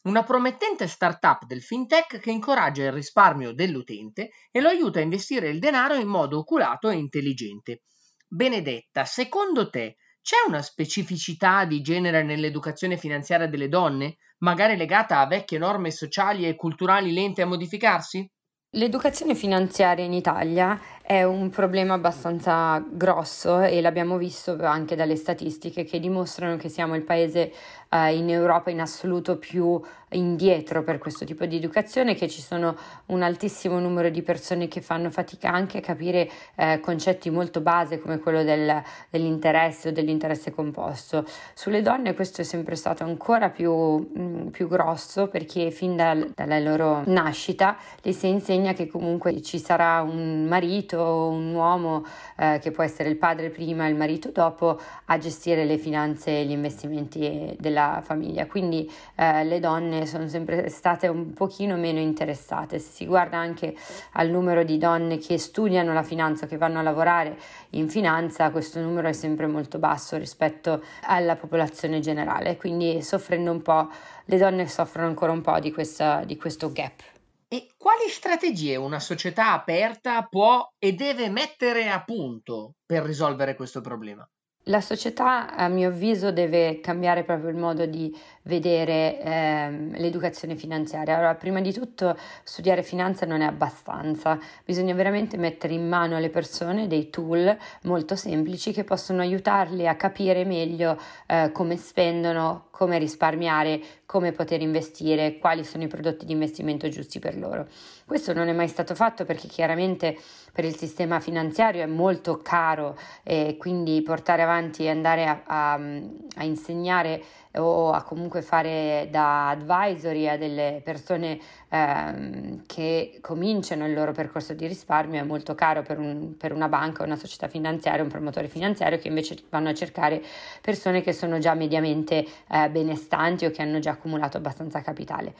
una 0.05 0.23
promettente 0.23 0.87
startup 0.87 1.45
del 1.45 1.61
fintech 1.61 2.19
che 2.19 2.31
incoraggia 2.31 2.85
il 2.85 2.91
risparmio 2.91 3.53
dell'utente 3.53 4.31
e 4.49 4.59
lo 4.59 4.69
aiuta 4.69 4.97
a 4.97 5.03
investire 5.03 5.49
il 5.49 5.59
denaro 5.59 5.93
in 5.93 6.07
modo 6.07 6.39
oculato 6.39 6.89
e 6.89 6.95
intelligente. 6.95 7.83
Benedetta, 8.27 9.05
secondo 9.05 9.69
te 9.69 9.97
c'è 10.25 10.37
una 10.47 10.63
specificità 10.63 11.65
di 11.65 11.81
genere 11.81 12.23
nell'educazione 12.23 12.97
finanziaria 12.97 13.47
delle 13.47 13.69
donne, 13.69 14.17
magari 14.39 14.75
legata 14.75 15.19
a 15.19 15.27
vecchie 15.27 15.59
norme 15.59 15.91
sociali 15.91 16.47
e 16.47 16.55
culturali 16.55 17.13
lente 17.13 17.43
a 17.43 17.45
modificarsi? 17.45 18.27
L'educazione 18.71 19.35
finanziaria 19.35 20.03
in 20.03 20.13
Italia 20.13 20.81
è 21.07 21.21
un 21.21 21.51
problema 21.51 21.93
abbastanza 21.93 22.83
grosso 22.89 23.61
e 23.61 23.79
l'abbiamo 23.79 24.17
visto 24.17 24.57
anche 24.61 24.95
dalle 24.95 25.15
statistiche 25.15 25.83
che 25.83 25.99
dimostrano 25.99 26.57
che 26.57 26.67
siamo 26.67 26.95
il 26.95 27.03
paese 27.03 27.53
eh, 27.89 28.15
in 28.15 28.29
Europa 28.29 28.71
in 28.71 28.81
assoluto 28.81 29.37
più 29.37 29.79
indietro 30.09 30.83
per 30.83 30.97
questo 30.97 31.25
tipo 31.25 31.45
di 31.45 31.57
educazione, 31.57 32.15
che 32.15 32.27
ci 32.27 32.41
sono 32.41 32.75
un 33.07 33.21
altissimo 33.21 33.79
numero 33.79 34.09
di 34.09 34.21
persone 34.21 34.67
che 34.67 34.81
fanno 34.81 35.11
fatica 35.11 35.51
anche 35.51 35.79
a 35.79 35.81
capire 35.81 36.29
eh, 36.55 36.79
concetti 36.79 37.29
molto 37.29 37.61
base 37.61 37.99
come 37.99 38.19
quello 38.19 38.43
del, 38.43 38.81
dell'interesse 39.09 39.89
o 39.89 39.91
dell'interesse 39.91 40.51
composto. 40.51 41.25
Sulle 41.53 41.81
donne 41.81 42.13
questo 42.13 42.41
è 42.41 42.43
sempre 42.43 42.75
stato 42.75 43.03
ancora 43.03 43.49
più, 43.49 43.71
mh, 43.71 44.19
mm, 44.19 44.47
più 44.47 44.67
grosso 44.67 45.27
perché 45.27 45.69
fin 45.69 45.95
dal, 45.95 46.31
dalla 46.33 46.59
loro 46.59 47.03
nascita 47.05 47.77
le 48.01 48.13
si 48.13 48.27
insegna 48.27 48.73
che 48.73 48.87
comunque 48.87 49.41
ci 49.41 49.59
sarà 49.59 50.01
un 50.01 50.45
marito 50.45 50.94
o 50.95 51.29
un 51.29 51.53
uomo 51.53 52.05
eh, 52.37 52.59
che 52.61 52.71
può 52.71 52.83
essere 52.83 53.09
il 53.09 53.17
padre 53.17 53.49
prima 53.49 53.85
e 53.85 53.89
il 53.89 53.95
marito 53.95 54.29
dopo 54.29 54.79
a 55.05 55.17
gestire 55.17 55.65
le 55.65 55.77
finanze 55.77 56.39
e 56.39 56.45
gli 56.45 56.51
investimenti 56.51 57.55
della 57.59 58.01
famiglia. 58.03 58.45
Quindi 58.45 58.91
eh, 59.15 59.43
le 59.43 59.59
donne 59.59 60.05
sono 60.05 60.27
sempre 60.27 60.69
state 60.69 61.07
un 61.07 61.33
pochino 61.33 61.75
meno 61.75 61.99
interessate. 61.99 62.79
Se 62.79 62.91
si 62.91 63.05
guarda 63.05 63.37
anche 63.37 63.75
al 64.13 64.29
numero 64.29 64.63
di 64.63 64.77
donne 64.77 65.17
che 65.17 65.37
studiano 65.37 65.93
la 65.93 66.03
finanza, 66.03 66.47
che 66.47 66.57
vanno 66.57 66.79
a 66.79 66.81
lavorare 66.81 67.37
in 67.71 67.89
finanza, 67.89 68.49
questo 68.51 68.79
numero 68.79 69.07
è 69.07 69.13
sempre 69.13 69.47
molto 69.47 69.79
basso 69.79 70.17
rispetto 70.17 70.83
alla 71.03 71.35
popolazione 71.35 71.99
generale, 71.99 72.57
quindi 72.57 73.01
soffrendo 73.01 73.51
un 73.51 73.61
po', 73.61 73.89
le 74.25 74.37
donne 74.37 74.67
soffrono 74.67 75.07
ancora 75.07 75.31
un 75.31 75.41
po' 75.41 75.59
di, 75.59 75.71
questa, 75.71 76.23
di 76.23 76.37
questo 76.37 76.71
gap. 76.71 77.14
E 77.47 77.71
quali 77.77 78.09
strategie 78.09 78.75
una 78.75 78.99
società 78.99 79.53
aperta 79.53 80.23
può 80.23 80.67
e 80.79 80.93
deve 80.93 81.29
mettere 81.29 81.89
a 81.89 82.03
punto 82.03 82.73
per 82.85 83.03
risolvere 83.03 83.55
questo 83.55 83.81
problema? 83.81 84.27
La 84.67 84.81
società, 84.81 85.55
a 85.55 85.67
mio 85.67 85.89
avviso, 85.89 86.31
deve 86.31 86.79
cambiare 86.79 87.23
proprio 87.23 87.51
il 87.51 87.55
modo 87.55 87.85
di 87.85 88.11
vedere 88.45 89.19
ehm, 89.21 89.97
l'educazione 89.97 90.55
finanziaria. 90.55 91.15
Allora, 91.15 91.35
prima 91.35 91.61
di 91.61 91.73
tutto, 91.73 92.17
studiare 92.43 92.83
finanza 92.83 93.25
non 93.25 93.41
è 93.41 93.45
abbastanza, 93.45 94.39
bisogna 94.63 94.93
veramente 94.93 95.37
mettere 95.37 95.73
in 95.73 95.87
mano 95.87 96.15
alle 96.15 96.29
persone 96.29 96.87
dei 96.87 97.09
tool 97.09 97.55
molto 97.83 98.15
semplici 98.15 98.71
che 98.71 98.83
possono 98.83 99.21
aiutarli 99.21 99.87
a 99.87 99.95
capire 99.95 100.45
meglio 100.45 100.99
eh, 101.27 101.51
come 101.51 101.77
spendono, 101.77 102.65
come 102.71 102.97
risparmiare, 102.97 103.81
come 104.05 104.31
poter 104.31 104.61
investire, 104.61 105.37
quali 105.37 105.63
sono 105.63 105.83
i 105.83 105.87
prodotti 105.87 106.25
di 106.25 106.33
investimento 106.33 106.87
giusti 106.89 107.19
per 107.19 107.37
loro. 107.37 107.67
Questo 108.05 108.33
non 108.33 108.47
è 108.49 108.53
mai 108.53 108.67
stato 108.67 108.93
fatto 108.93 109.25
perché 109.25 109.47
chiaramente 109.47 110.15
per 110.51 110.65
il 110.65 110.75
sistema 110.75 111.19
finanziario 111.19 111.81
è 111.81 111.87
molto 111.87 112.41
caro 112.41 112.97
e 113.23 113.55
quindi 113.57 114.01
portare 114.03 114.43
avanti 114.43 114.83
e 114.83 114.89
andare 114.89 115.25
a, 115.25 115.41
a, 115.45 115.73
a 115.73 116.43
insegnare 116.43 117.23
o 117.57 117.91
a 117.91 118.03
comunque 118.03 118.41
fare 118.41 119.07
da 119.11 119.49
advisory 119.49 120.27
a 120.27 120.37
delle 120.37 120.81
persone 120.83 121.39
ehm, 121.69 122.63
che 122.65 123.19
cominciano 123.21 123.85
il 123.85 123.93
loro 123.93 124.11
percorso 124.11 124.53
di 124.53 124.67
risparmio 124.67 125.21
è 125.21 125.23
molto 125.23 125.55
caro 125.55 125.81
per, 125.81 125.99
un, 125.99 126.35
per 126.37 126.51
una 126.51 126.67
banca, 126.67 127.03
una 127.03 127.15
società 127.15 127.47
finanziaria, 127.47 128.03
un 128.03 128.09
promotore 128.09 128.47
finanziario 128.47 128.97
che 128.97 129.07
invece 129.07 129.37
vanno 129.49 129.69
a 129.69 129.73
cercare 129.73 130.21
persone 130.61 131.01
che 131.01 131.13
sono 131.13 131.39
già 131.39 131.53
mediamente 131.53 132.25
eh, 132.49 132.69
benestanti 132.69 133.45
o 133.45 133.51
che 133.51 133.61
hanno 133.61 133.79
già 133.79 133.91
accumulato 133.91 134.37
abbastanza 134.37 134.81
capitale. 134.81 135.33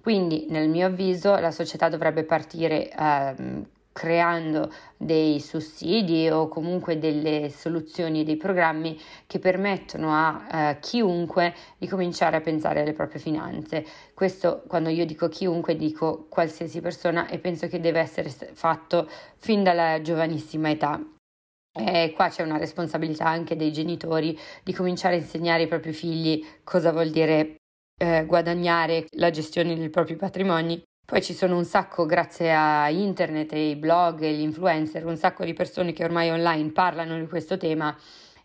Quindi, 0.00 0.46
nel 0.48 0.68
mio 0.68 0.86
avviso, 0.86 1.38
la 1.38 1.50
società 1.50 1.88
dovrebbe 1.88 2.24
partire 2.24 2.90
ehm, 2.90 3.66
creando 3.92 4.72
dei 4.96 5.40
sussidi 5.40 6.28
o 6.28 6.48
comunque 6.48 6.98
delle 6.98 7.50
soluzioni, 7.50 8.24
dei 8.24 8.36
programmi 8.36 8.98
che 9.26 9.38
permettono 9.38 10.12
a 10.12 10.70
eh, 10.70 10.78
chiunque 10.80 11.54
di 11.78 11.88
cominciare 11.88 12.36
a 12.36 12.40
pensare 12.40 12.80
alle 12.80 12.92
proprie 12.92 13.20
finanze. 13.20 13.84
Questo 14.14 14.62
quando 14.66 14.88
io 14.88 15.04
dico 15.04 15.28
chiunque 15.28 15.76
dico 15.76 16.26
qualsiasi 16.28 16.80
persona 16.80 17.28
e 17.28 17.38
penso 17.38 17.66
che 17.66 17.80
deve 17.80 18.00
essere 18.00 18.30
fatto 18.30 19.08
fin 19.36 19.62
dalla 19.62 20.00
giovanissima 20.00 20.70
età. 20.70 21.00
E 21.72 22.12
qua 22.14 22.28
c'è 22.28 22.42
una 22.42 22.58
responsabilità 22.58 23.26
anche 23.26 23.54
dei 23.54 23.72
genitori 23.72 24.36
di 24.64 24.72
cominciare 24.72 25.14
a 25.14 25.18
insegnare 25.18 25.62
ai 25.62 25.68
propri 25.68 25.92
figli 25.92 26.44
cosa 26.64 26.90
vuol 26.90 27.10
dire 27.10 27.56
eh, 27.96 28.24
guadagnare 28.26 29.06
la 29.10 29.30
gestione 29.30 29.76
dei 29.76 29.90
propri 29.90 30.16
patrimoni 30.16 30.82
poi 31.10 31.22
ci 31.24 31.34
sono 31.34 31.56
un 31.56 31.64
sacco, 31.64 32.06
grazie 32.06 32.54
a 32.54 32.88
internet 32.88 33.52
e 33.52 33.70
i 33.70 33.74
blog 33.74 34.20
e 34.20 34.32
gli 34.32 34.42
influencer, 34.42 35.04
un 35.04 35.16
sacco 35.16 35.44
di 35.44 35.54
persone 35.54 35.92
che 35.92 36.04
ormai 36.04 36.30
online 36.30 36.70
parlano 36.70 37.18
di 37.18 37.26
questo 37.26 37.56
tema 37.56 37.98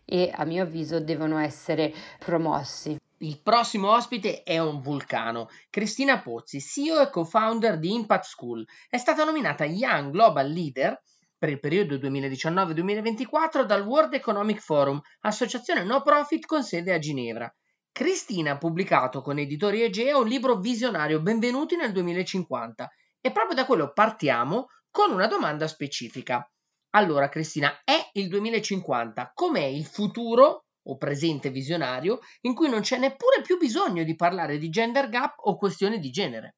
e 0.04 0.32
a 0.34 0.44
mio 0.44 0.64
avviso 0.64 0.98
devono 0.98 1.38
essere 1.38 1.94
promossi. 2.18 2.98
Il 3.18 3.40
prossimo 3.40 3.92
ospite 3.92 4.42
è 4.42 4.58
un 4.58 4.80
vulcano. 4.80 5.48
Cristina 5.70 6.18
Pozzi, 6.18 6.58
CEO 6.58 7.02
e 7.02 7.08
co-founder 7.08 7.78
di 7.78 7.94
Impact 7.94 8.24
School, 8.24 8.66
è 8.88 8.96
stata 8.96 9.22
nominata 9.22 9.64
Young 9.64 10.10
Global 10.10 10.50
Leader 10.50 11.00
per 11.38 11.50
il 11.50 11.60
periodo 11.60 11.94
2019-2024 11.98 13.62
dal 13.62 13.86
World 13.86 14.14
Economic 14.14 14.58
Forum, 14.58 15.00
associazione 15.20 15.84
no 15.84 16.02
profit 16.02 16.44
con 16.46 16.64
sede 16.64 16.92
a 16.92 16.98
Ginevra. 16.98 17.48
Cristina 17.96 18.50
ha 18.50 18.58
pubblicato 18.58 19.22
con 19.22 19.38
Editori 19.38 19.80
Egea 19.80 20.18
un 20.18 20.26
libro 20.26 20.56
visionario 20.56 21.22
Benvenuti 21.22 21.76
nel 21.76 21.92
2050 21.92 22.90
e 23.22 23.32
proprio 23.32 23.54
da 23.54 23.64
quello 23.64 23.90
partiamo 23.94 24.66
con 24.90 25.12
una 25.12 25.26
domanda 25.26 25.66
specifica. 25.66 26.46
Allora 26.90 27.30
Cristina, 27.30 27.80
è 27.84 27.96
il 28.12 28.28
2050, 28.28 29.30
com'è 29.32 29.64
il 29.64 29.86
futuro 29.86 30.66
o 30.82 30.96
presente 30.98 31.48
visionario 31.48 32.18
in 32.42 32.54
cui 32.54 32.68
non 32.68 32.80
c'è 32.80 32.98
neppure 32.98 33.40
più 33.42 33.56
bisogno 33.56 34.04
di 34.04 34.14
parlare 34.14 34.58
di 34.58 34.68
gender 34.68 35.08
gap 35.08 35.36
o 35.38 35.56
questioni 35.56 35.98
di 35.98 36.10
genere? 36.10 36.56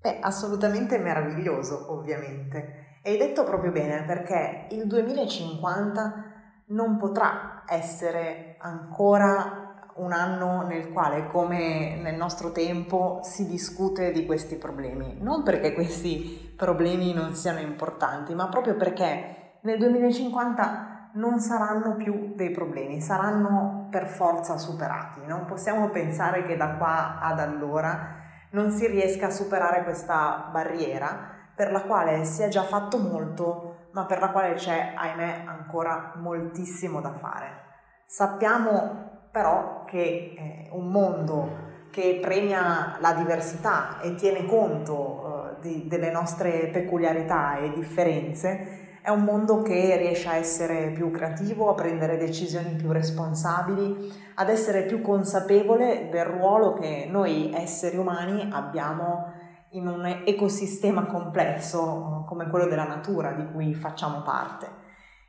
È 0.00 0.20
assolutamente 0.22 0.98
meraviglioso, 0.98 1.92
ovviamente. 1.92 3.00
Hai 3.02 3.16
detto 3.18 3.42
proprio 3.42 3.72
bene 3.72 4.04
perché 4.04 4.68
il 4.70 4.86
2050 4.86 6.34
non 6.68 6.96
potrà 6.96 7.64
essere 7.66 8.54
ancora 8.60 9.65
un 9.96 10.12
anno 10.12 10.62
nel 10.66 10.92
quale, 10.92 11.26
come 11.28 11.96
nel 11.96 12.16
nostro 12.16 12.52
tempo, 12.52 13.20
si 13.22 13.46
discute 13.46 14.12
di 14.12 14.26
questi 14.26 14.56
problemi. 14.56 15.16
Non 15.20 15.42
perché 15.42 15.72
questi 15.72 16.52
problemi 16.56 17.12
non 17.12 17.34
siano 17.34 17.60
importanti, 17.60 18.34
ma 18.34 18.48
proprio 18.48 18.76
perché 18.76 19.58
nel 19.62 19.78
2050 19.78 21.10
non 21.14 21.40
saranno 21.40 21.94
più 21.96 22.34
dei 22.34 22.50
problemi, 22.50 23.00
saranno 23.00 23.88
per 23.90 24.06
forza 24.06 24.58
superati. 24.58 25.20
Non 25.26 25.44
possiamo 25.46 25.88
pensare 25.88 26.44
che 26.44 26.56
da 26.56 26.76
qua 26.76 27.18
ad 27.20 27.40
allora 27.40 28.24
non 28.50 28.70
si 28.70 28.86
riesca 28.86 29.26
a 29.26 29.30
superare 29.30 29.82
questa 29.82 30.48
barriera 30.52 31.34
per 31.54 31.72
la 31.72 31.82
quale 31.82 32.24
si 32.24 32.42
è 32.42 32.48
già 32.48 32.62
fatto 32.62 32.98
molto, 32.98 33.88
ma 33.92 34.04
per 34.04 34.20
la 34.20 34.30
quale 34.30 34.54
c'è, 34.54 34.92
ahimè, 34.94 35.44
ancora 35.46 36.12
moltissimo 36.16 37.00
da 37.00 37.12
fare. 37.12 37.64
Sappiamo 38.04 39.15
però 39.36 39.84
che 39.84 40.32
eh, 40.34 40.68
un 40.70 40.88
mondo 40.90 41.64
che 41.90 42.20
premia 42.22 42.96
la 43.00 43.12
diversità 43.12 44.00
e 44.00 44.14
tiene 44.14 44.46
conto 44.46 45.58
eh, 45.58 45.60
di, 45.60 45.86
delle 45.86 46.10
nostre 46.10 46.68
peculiarità 46.72 47.58
e 47.58 47.70
differenze 47.74 49.00
è 49.02 49.10
un 49.10 49.24
mondo 49.24 49.60
che 49.60 49.94
riesce 49.98 50.26
a 50.30 50.36
essere 50.36 50.90
più 50.92 51.10
creativo, 51.10 51.68
a 51.68 51.74
prendere 51.74 52.16
decisioni 52.16 52.76
più 52.76 52.90
responsabili, 52.92 54.10
ad 54.36 54.48
essere 54.48 54.84
più 54.84 55.02
consapevole 55.02 56.08
del 56.10 56.24
ruolo 56.24 56.72
che 56.72 57.06
noi 57.06 57.52
esseri 57.52 57.98
umani 57.98 58.48
abbiamo 58.50 59.34
in 59.72 59.86
un 59.86 60.22
ecosistema 60.24 61.04
complesso 61.04 62.24
come 62.26 62.48
quello 62.48 62.68
della 62.68 62.86
natura 62.86 63.32
di 63.32 63.44
cui 63.52 63.74
facciamo 63.74 64.22
parte. 64.22 64.84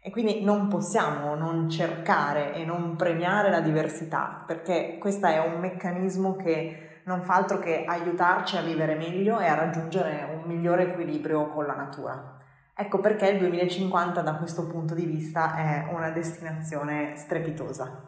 E 0.08 0.10
quindi 0.10 0.42
non 0.42 0.70
possiamo 0.70 1.36
non 1.36 1.70
cercare 1.70 2.54
e 2.54 2.64
non 2.64 2.96
premiare 2.96 3.50
la 3.50 3.60
diversità, 3.60 4.42
perché 4.48 4.96
questo 5.02 5.26
è 5.26 5.38
un 5.40 5.60
meccanismo 5.60 6.38
che 6.38 7.02
non 7.04 7.24
fa 7.24 7.34
altro 7.34 7.60
che 7.60 7.84
aiutarci 7.84 8.56
a 8.56 8.62
vivere 8.62 8.96
meglio 8.96 9.38
e 9.38 9.48
a 9.48 9.56
raggiungere 9.56 10.30
un 10.34 10.44
migliore 10.50 10.84
equilibrio 10.84 11.50
con 11.50 11.66
la 11.66 11.76
natura. 11.76 12.38
Ecco 12.74 13.02
perché 13.02 13.28
il 13.28 13.40
2050 13.40 14.22
da 14.22 14.38
questo 14.38 14.66
punto 14.66 14.94
di 14.96 15.06
vista 15.06 15.58
è 15.58 15.94
una 15.94 16.12
destinazione 16.12 17.18
strepitosa. 17.18 18.02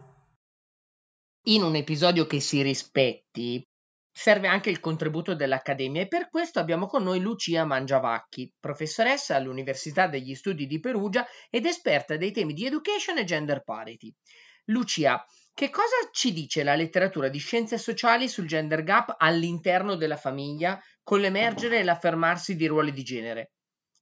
In 1.48 1.64
un 1.64 1.76
episodio 1.76 2.26
che 2.28 2.40
si 2.40 2.62
rispetti, 2.62 3.62
serve 4.12 4.48
anche 4.48 4.70
il 4.70 4.80
contributo 4.80 5.36
dell'Accademia 5.36 6.02
e 6.02 6.08
per 6.08 6.30
questo 6.30 6.60
abbiamo 6.60 6.88
con 6.88 7.04
noi 7.04 7.20
Lucia 7.20 7.66
Mangiavacchi, 7.66 8.54
professoressa 8.60 9.36
all'Università 9.36 10.08
degli 10.08 10.36
Studi 10.36 10.68
di 10.68 10.80
Perugia 10.80 11.26
ed 11.50 11.66
esperta 11.66 12.18
dei 12.18 12.32
temi 12.32 12.54
di 12.54 12.66
education 12.66 13.18
e 13.18 13.24
gender 13.24 13.64
parity. 13.64 14.14
Lucia, 14.66 15.24
che 15.54 15.70
cosa 15.70 15.96
ci 16.12 16.32
dice 16.32 16.64
la 16.64 16.76
letteratura 16.76 17.28
di 17.28 17.40
scienze 17.40 17.78
sociali 17.78 18.28
sul 18.28 18.48
gender 18.48 18.84
gap 18.84 19.16
all'interno 19.18 19.96
della 19.96 20.18
famiglia 20.18 20.82
con 21.04 21.20
l'emergere 21.20 21.80
e 21.80 21.84
l'affermarsi 21.84 22.56
di 22.56 22.68
ruoli 22.68 22.92
di 22.92 23.04
genere? 23.04 23.52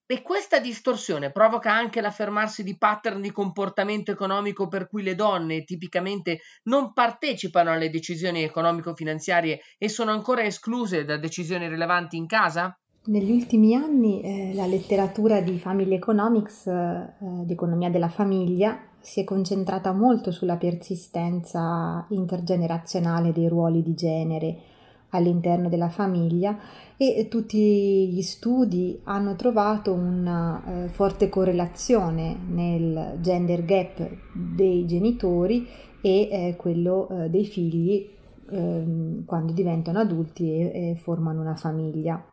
E 0.09 0.21
questa 0.21 0.59
distorsione 0.59 1.31
provoca 1.31 1.73
anche 1.73 1.99
l'affermarsi 1.99 2.63
di 2.63 2.77
pattern 2.77 3.19
di 3.19 3.29
comportamento 3.33 4.09
economico 4.09 4.69
per 4.69 4.87
cui 4.87 5.03
le 5.03 5.15
donne 5.15 5.65
tipicamente 5.65 6.39
non 6.63 6.93
partecipano 6.93 7.71
alle 7.71 7.89
decisioni 7.89 8.41
economico-finanziarie 8.41 9.59
e 9.77 9.89
sono 9.89 10.11
ancora 10.11 10.45
escluse 10.45 11.03
da 11.03 11.17
decisioni 11.17 11.67
rilevanti 11.67 12.15
in 12.15 12.25
casa? 12.25 12.73
Negli 13.07 13.31
ultimi 13.31 13.75
anni 13.75 14.21
eh, 14.21 14.53
la 14.53 14.65
letteratura 14.65 15.41
di 15.41 15.59
Family 15.59 15.95
Economics, 15.95 16.67
eh, 16.67 17.13
di 17.43 17.51
economia 17.51 17.89
della 17.89 18.07
famiglia, 18.07 18.81
si 19.01 19.19
è 19.19 19.23
concentrata 19.25 19.91
molto 19.91 20.31
sulla 20.31 20.55
persistenza 20.55 22.05
intergenerazionale 22.11 23.33
dei 23.33 23.49
ruoli 23.49 23.83
di 23.83 23.93
genere 23.93 24.57
all'interno 25.09 25.69
della 25.69 25.89
famiglia 25.89 26.57
e 26.97 27.27
tutti 27.29 28.09
gli 28.09 28.21
studi 28.21 28.99
hanno 29.03 29.35
trovato 29.35 29.93
una 29.93 30.85
eh, 30.85 30.89
forte 30.89 31.29
correlazione 31.29 32.35
nel 32.49 33.17
gender 33.21 33.63
gap 33.63 34.09
dei 34.33 34.85
genitori 34.85 35.67
e 36.01 36.29
eh, 36.31 36.55
quello 36.57 37.07
eh, 37.09 37.29
dei 37.29 37.45
figli 37.45 38.09
ehm, 38.49 39.25
quando 39.25 39.53
diventano 39.53 39.99
adulti 39.99 40.51
e, 40.51 40.89
e, 40.91 40.95
formano 40.95 41.41
una 41.41 41.55
famiglia. 41.55 42.23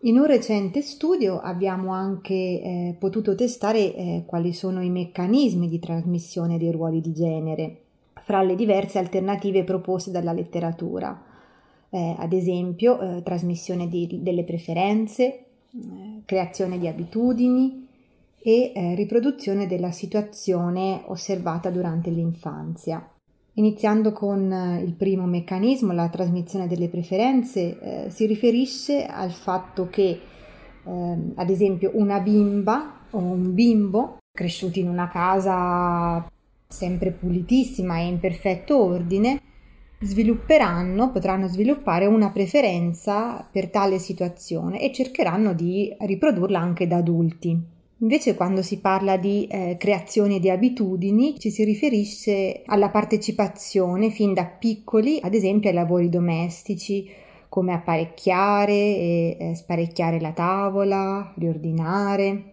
In 0.00 0.18
un 0.18 0.26
recente 0.26 0.82
studio 0.82 1.40
abbiamo 1.40 1.92
anche 1.92 2.34
eh, 2.34 2.96
potuto 2.98 3.34
testare 3.34 3.94
eh, 3.94 4.24
quali 4.26 4.52
sono 4.52 4.82
i 4.82 4.90
meccanismi 4.90 5.68
di 5.68 5.78
trasmissione 5.78 6.58
dei 6.58 6.70
ruoli 6.70 7.00
di 7.00 7.12
genere 7.12 7.80
fra 8.22 8.42
le 8.42 8.56
diverse 8.56 8.98
alternative 8.98 9.64
proposte 9.64 10.10
dalla 10.10 10.32
letteratura 10.32 11.25
eh, 11.90 12.14
ad 12.18 12.32
esempio 12.32 13.00
eh, 13.00 13.22
trasmissione 13.22 13.88
di, 13.88 14.20
delle 14.22 14.44
preferenze, 14.44 15.24
eh, 15.24 15.44
creazione 16.24 16.78
di 16.78 16.88
abitudini 16.88 17.86
e 18.42 18.72
eh, 18.74 18.94
riproduzione 18.94 19.66
della 19.66 19.90
situazione 19.90 21.02
osservata 21.06 21.70
durante 21.70 22.10
l'infanzia. 22.10 23.08
Iniziando 23.54 24.12
con 24.12 24.52
eh, 24.52 24.82
il 24.82 24.92
primo 24.92 25.26
meccanismo, 25.26 25.92
la 25.92 26.08
trasmissione 26.08 26.66
delle 26.66 26.88
preferenze, 26.88 28.06
eh, 28.06 28.10
si 28.10 28.26
riferisce 28.26 29.06
al 29.06 29.32
fatto 29.32 29.88
che, 29.88 30.20
ehm, 30.84 31.32
ad 31.36 31.48
esempio, 31.48 31.92
una 31.94 32.20
bimba 32.20 33.00
o 33.10 33.18
un 33.18 33.54
bimbo 33.54 34.18
cresciuti 34.30 34.80
in 34.80 34.88
una 34.88 35.08
casa 35.08 36.30
sempre 36.68 37.10
pulitissima 37.12 37.98
e 37.98 38.06
in 38.06 38.20
perfetto 38.20 38.82
ordine, 38.82 39.40
svilupperanno, 39.98 41.10
potranno 41.10 41.48
sviluppare 41.48 42.06
una 42.06 42.30
preferenza 42.30 43.46
per 43.50 43.70
tale 43.70 43.98
situazione 43.98 44.80
e 44.80 44.92
cercheranno 44.92 45.54
di 45.54 45.94
riprodurla 45.98 46.58
anche 46.58 46.86
da 46.86 46.96
adulti. 46.96 47.74
Invece 48.00 48.34
quando 48.34 48.60
si 48.60 48.78
parla 48.78 49.16
di 49.16 49.46
eh, 49.46 49.76
creazione 49.78 50.38
di 50.38 50.50
abitudini 50.50 51.38
ci 51.38 51.50
si 51.50 51.64
riferisce 51.64 52.62
alla 52.66 52.90
partecipazione 52.90 54.10
fin 54.10 54.34
da 54.34 54.44
piccoli, 54.44 55.18
ad 55.22 55.32
esempio 55.32 55.70
ai 55.70 55.74
lavori 55.74 56.10
domestici, 56.10 57.08
come 57.48 57.72
apparecchiare 57.72 58.72
e 58.72 59.36
eh, 59.38 59.54
sparecchiare 59.54 60.20
la 60.20 60.32
tavola, 60.32 61.32
riordinare. 61.38 62.52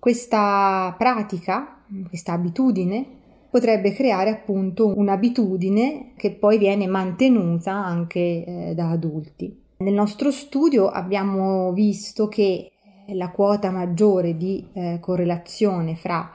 Questa 0.00 0.92
pratica, 0.98 1.84
questa 2.08 2.32
abitudine 2.32 3.16
potrebbe 3.56 3.94
creare 3.94 4.28
appunto 4.28 4.92
un'abitudine 4.94 6.12
che 6.14 6.32
poi 6.32 6.58
viene 6.58 6.86
mantenuta 6.86 7.72
anche 7.72 8.20
eh, 8.20 8.72
da 8.74 8.90
adulti. 8.90 9.62
Nel 9.78 9.94
nostro 9.94 10.30
studio 10.30 10.88
abbiamo 10.88 11.72
visto 11.72 12.28
che 12.28 12.70
la 13.14 13.30
quota 13.30 13.70
maggiore 13.70 14.36
di 14.36 14.62
eh, 14.74 14.98
correlazione 15.00 15.94
fra 15.94 16.30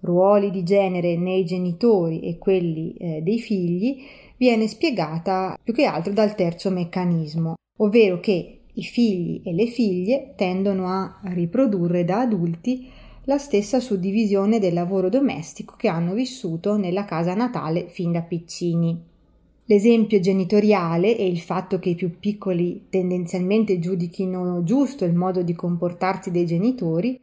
ruoli 0.00 0.50
di 0.50 0.62
genere 0.62 1.16
nei 1.16 1.46
genitori 1.46 2.20
e 2.20 2.36
quelli 2.36 2.92
eh, 2.98 3.22
dei 3.22 3.38
figli 3.38 4.02
viene 4.36 4.66
spiegata 4.68 5.58
più 5.62 5.72
che 5.72 5.86
altro 5.86 6.12
dal 6.12 6.34
terzo 6.34 6.68
meccanismo, 6.68 7.54
ovvero 7.78 8.20
che 8.20 8.58
i 8.74 8.82
figli 8.82 9.40
e 9.42 9.54
le 9.54 9.68
figlie 9.68 10.34
tendono 10.36 10.86
a 10.86 11.18
riprodurre 11.32 12.04
da 12.04 12.20
adulti 12.20 12.90
la 13.28 13.36
stessa 13.36 13.78
suddivisione 13.78 14.58
del 14.58 14.72
lavoro 14.72 15.10
domestico 15.10 15.74
che 15.76 15.88
hanno 15.88 16.14
vissuto 16.14 16.78
nella 16.78 17.04
casa 17.04 17.34
natale 17.34 17.86
fin 17.88 18.10
da 18.10 18.22
piccini. 18.22 18.98
L'esempio 19.66 20.18
genitoriale 20.18 21.14
e 21.14 21.28
il 21.28 21.38
fatto 21.38 21.78
che 21.78 21.90
i 21.90 21.94
più 21.94 22.18
piccoli 22.18 22.86
tendenzialmente 22.88 23.78
giudichino 23.78 24.64
giusto 24.64 25.04
il 25.04 25.12
modo 25.12 25.42
di 25.42 25.52
comportarsi 25.52 26.30
dei 26.30 26.46
genitori 26.46 27.20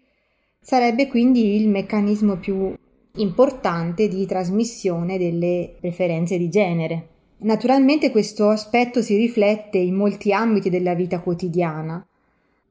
sarebbe 0.62 1.08
quindi 1.08 1.56
il 1.56 1.70
meccanismo 1.70 2.38
più 2.38 2.72
importante 3.16 4.08
di 4.08 4.28
trasmissione 4.28 5.18
delle 5.18 5.74
preferenze 5.80 6.38
di 6.38 6.50
genere. 6.50 7.08
Naturalmente 7.38 8.12
questo 8.12 8.50
aspetto 8.50 9.02
si 9.02 9.18
riflette 9.18 9.80
in 9.80 9.96
molti 9.96 10.32
ambiti 10.32 10.70
della 10.70 10.94
vita 10.94 11.20
quotidiana. 11.20 12.08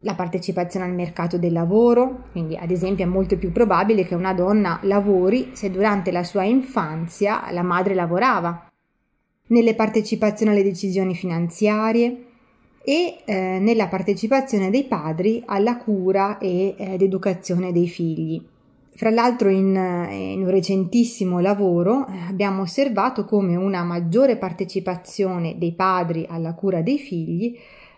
La 0.04 0.14
partecipazione 0.14 0.84
al 0.84 0.92
mercato 0.92 1.38
del 1.38 1.52
lavoro, 1.52 2.24
quindi 2.30 2.56
ad 2.56 2.70
esempio 2.70 3.06
è 3.06 3.08
molto 3.08 3.38
più 3.38 3.50
probabile 3.52 4.04
che 4.04 4.14
una 4.14 4.34
donna 4.34 4.78
lavori 4.82 5.52
se 5.54 5.70
durante 5.70 6.12
la 6.12 6.22
sua 6.22 6.44
infanzia 6.44 7.50
la 7.52 7.62
madre 7.62 7.94
lavorava 7.94 8.70
nelle 9.46 9.74
partecipazioni 9.74 10.52
alle 10.52 10.62
decisioni 10.62 11.14
finanziarie 11.14 12.24
e 12.84 13.22
eh, 13.24 13.58
nella 13.60 13.88
partecipazione 13.88 14.68
dei 14.68 14.84
padri 14.84 15.42
alla 15.46 15.78
cura 15.78 16.36
ed 16.36 16.74
eh, 16.76 16.96
educazione 17.00 17.72
dei 17.72 17.88
figli. 17.88 18.42
Fra 18.96 19.08
l'altro 19.08 19.48
in, 19.48 19.74
eh, 19.74 20.32
in 20.32 20.42
un 20.42 20.50
recentissimo 20.50 21.40
lavoro 21.40 22.06
eh, 22.06 22.12
abbiamo 22.28 22.60
osservato 22.60 23.24
come 23.24 23.56
una 23.56 23.82
maggiore 23.84 24.36
partecipazione 24.36 25.56
dei 25.56 25.72
padri 25.72 26.26
alla 26.28 26.52
cura 26.52 26.82
dei 26.82 26.98
figli 26.98 27.56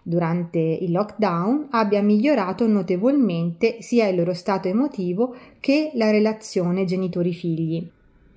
durante 0.09 0.61
il 0.61 0.93
lockdown 0.93 1.67
abbia 1.71 2.01
migliorato 2.01 2.65
notevolmente 2.69 3.83
sia 3.83 4.07
il 4.07 4.15
loro 4.15 4.35
stato 4.35 4.69
emotivo 4.69 5.35
che 5.59 5.91
la 5.95 6.13
relazione 6.13 6.85
genitori-figli. 6.85 7.91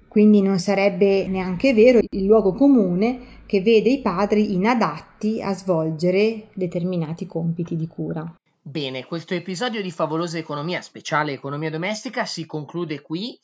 Quindi 0.07 0.41
non 0.41 0.57
sarebbe 0.57 1.27
neanche 1.27 1.75
vero 1.75 1.99
il 1.99 2.25
luogo 2.25 2.53
comune 2.53 3.19
che 3.45 3.61
vede 3.61 3.89
i 3.91 4.01
padri 4.01 4.55
inadatti 4.55 5.43
a 5.43 5.53
svolgere 5.53 6.47
determinati 6.53 7.27
compiti 7.27 7.75
di 7.75 7.87
cura. 7.87 8.33
Bene, 8.59 9.05
questo 9.05 9.35
episodio 9.35 9.83
di 9.83 9.91
Favolosa 9.91 10.39
Economia, 10.39 10.81
speciale 10.81 11.33
Economia 11.33 11.69
Domestica, 11.69 12.25
si 12.25 12.47
conclude 12.47 13.01
qui, 13.01 13.37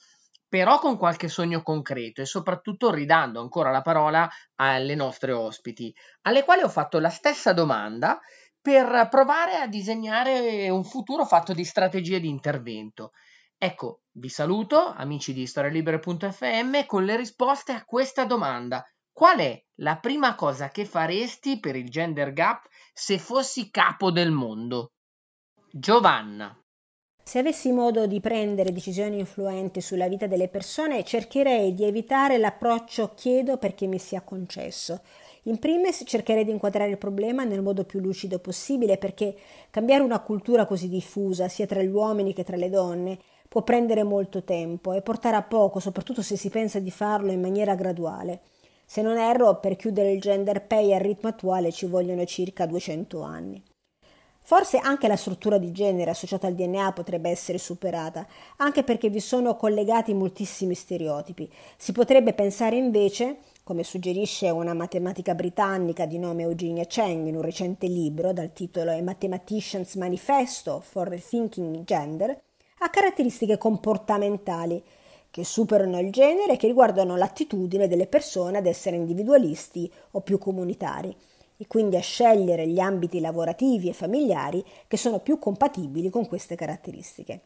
però 0.47 0.79
con 0.79 0.97
qualche 0.97 1.27
sogno 1.27 1.61
concreto 1.61 2.21
e 2.21 2.25
soprattutto 2.25 2.91
ridando 2.91 3.41
ancora 3.41 3.71
la 3.71 3.81
parola 3.81 4.29
alle 4.55 4.95
nostre 4.95 5.31
ospiti, 5.31 5.93
alle 6.21 6.43
quali 6.43 6.61
ho 6.61 6.69
fatto 6.69 6.99
la 6.99 7.09
stessa 7.09 7.53
domanda 7.53 8.19
per 8.61 9.07
provare 9.09 9.57
a 9.57 9.67
disegnare 9.67 10.69
un 10.69 10.83
futuro 10.83 11.25
fatto 11.25 11.53
di 11.53 11.63
strategie 11.63 12.19
di 12.19 12.29
intervento. 12.29 13.11
Ecco, 13.57 14.01
vi 14.13 14.29
saluto, 14.29 14.87
amici 14.87 15.33
di 15.33 15.45
storielibere.fm, 15.45 16.85
con 16.85 17.05
le 17.05 17.15
risposte 17.15 17.71
a 17.73 17.85
questa 17.85 18.25
domanda. 18.25 18.83
Qual 19.11 19.37
è 19.39 19.63
la 19.75 19.97
prima 19.97 20.35
cosa 20.35 20.69
che 20.69 20.85
faresti 20.85 21.59
per 21.59 21.75
il 21.75 21.89
gender 21.89 22.33
gap 22.33 22.65
se 22.91 23.17
fossi 23.17 23.69
capo 23.69 24.11
del 24.11 24.31
mondo? 24.31 24.93
Giovanna. 25.71 26.57
Se 27.27 27.39
avessi 27.39 27.71
modo 27.71 28.05
di 28.05 28.19
prendere 28.19 28.71
decisioni 28.71 29.17
influenti 29.17 29.81
sulla 29.81 30.07
vita 30.07 30.27
delle 30.27 30.47
persone, 30.47 31.03
cercherei 31.03 31.73
di 31.73 31.83
evitare 31.83 32.37
l'approccio 32.37 33.13
chiedo 33.15 33.57
perché 33.57 33.87
mi 33.87 33.97
sia 33.97 34.21
concesso. 34.21 35.01
In 35.45 35.57
primis 35.57 36.03
cercherei 36.05 36.45
di 36.45 36.51
inquadrare 36.51 36.91
il 36.91 36.99
problema 36.99 37.43
nel 37.43 37.63
modo 37.63 37.83
più 37.83 37.99
lucido 37.99 38.37
possibile 38.37 38.99
perché 38.99 39.35
cambiare 39.71 40.03
una 40.03 40.19
cultura 40.19 40.67
così 40.67 40.87
diffusa 40.87 41.47
sia 41.47 41.65
tra 41.65 41.81
gli 41.81 41.87
uomini 41.87 42.31
che 42.31 42.43
tra 42.43 42.57
le 42.57 42.69
donne 42.69 43.17
può 43.49 43.63
prendere 43.63 44.03
molto 44.03 44.43
tempo 44.43 44.93
e 44.93 45.01
portare 45.01 45.35
a 45.35 45.41
poco, 45.41 45.79
soprattutto 45.79 46.21
se 46.21 46.37
si 46.37 46.49
pensa 46.49 46.77
di 46.77 46.91
farlo 46.91 47.31
in 47.31 47.41
maniera 47.41 47.73
graduale. 47.73 48.41
Se 48.85 49.01
non 49.01 49.17
erro, 49.17 49.59
per 49.59 49.75
chiudere 49.75 50.11
il 50.11 50.21
gender 50.21 50.63
pay 50.67 50.93
al 50.93 51.01
ritmo 51.01 51.29
attuale 51.29 51.71
ci 51.71 51.87
vogliono 51.87 52.23
circa 52.25 52.67
200 52.67 53.21
anni. 53.23 53.63
Forse 54.47 54.77
anche 54.77 55.07
la 55.07 55.15
struttura 55.15 55.57
di 55.57 55.71
genere 55.71 56.11
associata 56.11 56.45
al 56.45 56.53
DNA 56.53 56.91
potrebbe 56.91 57.31
essere 57.31 57.57
superata, 57.57 58.27
anche 58.57 58.83
perché 58.83 59.09
vi 59.09 59.19
sono 59.19 59.55
collegati 59.55 60.13
moltissimi 60.13 60.75
stereotipi. 60.75 61.51
Si 61.75 61.91
potrebbe 61.93 62.33
pensare 62.33 62.75
invece, 62.75 63.37
come 63.63 63.83
suggerisce 63.83 64.51
una 64.51 64.75
matematica 64.75 65.33
britannica 65.33 66.05
di 66.05 66.19
nome 66.19 66.43
Eugenia 66.43 66.85
Cheng 66.85 67.25
in 67.25 67.37
un 67.37 67.41
recente 67.41 67.87
libro 67.87 68.33
dal 68.33 68.53
titolo 68.53 68.91
A 68.91 69.01
Mathematician's 69.01 69.95
Manifesto 69.95 70.79
for 70.79 71.09
the 71.09 71.19
Thinking 71.19 71.83
Gender, 71.83 72.39
a 72.81 72.89
caratteristiche 72.91 73.57
comportamentali 73.57 74.83
che 75.31 75.43
superano 75.43 75.99
il 75.99 76.11
genere 76.11 76.53
e 76.53 76.57
che 76.57 76.67
riguardano 76.67 77.15
l'attitudine 77.15 77.87
delle 77.87 78.05
persone 78.05 78.59
ad 78.59 78.67
essere 78.67 78.95
individualisti 78.95 79.91
o 80.11 80.21
più 80.21 80.37
comunitari 80.37 81.33
e 81.57 81.67
quindi 81.67 81.95
a 81.95 82.01
scegliere 82.01 82.67
gli 82.67 82.79
ambiti 82.79 83.19
lavorativi 83.19 83.89
e 83.89 83.93
familiari 83.93 84.63
che 84.87 84.97
sono 84.97 85.19
più 85.19 85.39
compatibili 85.39 86.09
con 86.09 86.27
queste 86.27 86.55
caratteristiche. 86.55 87.41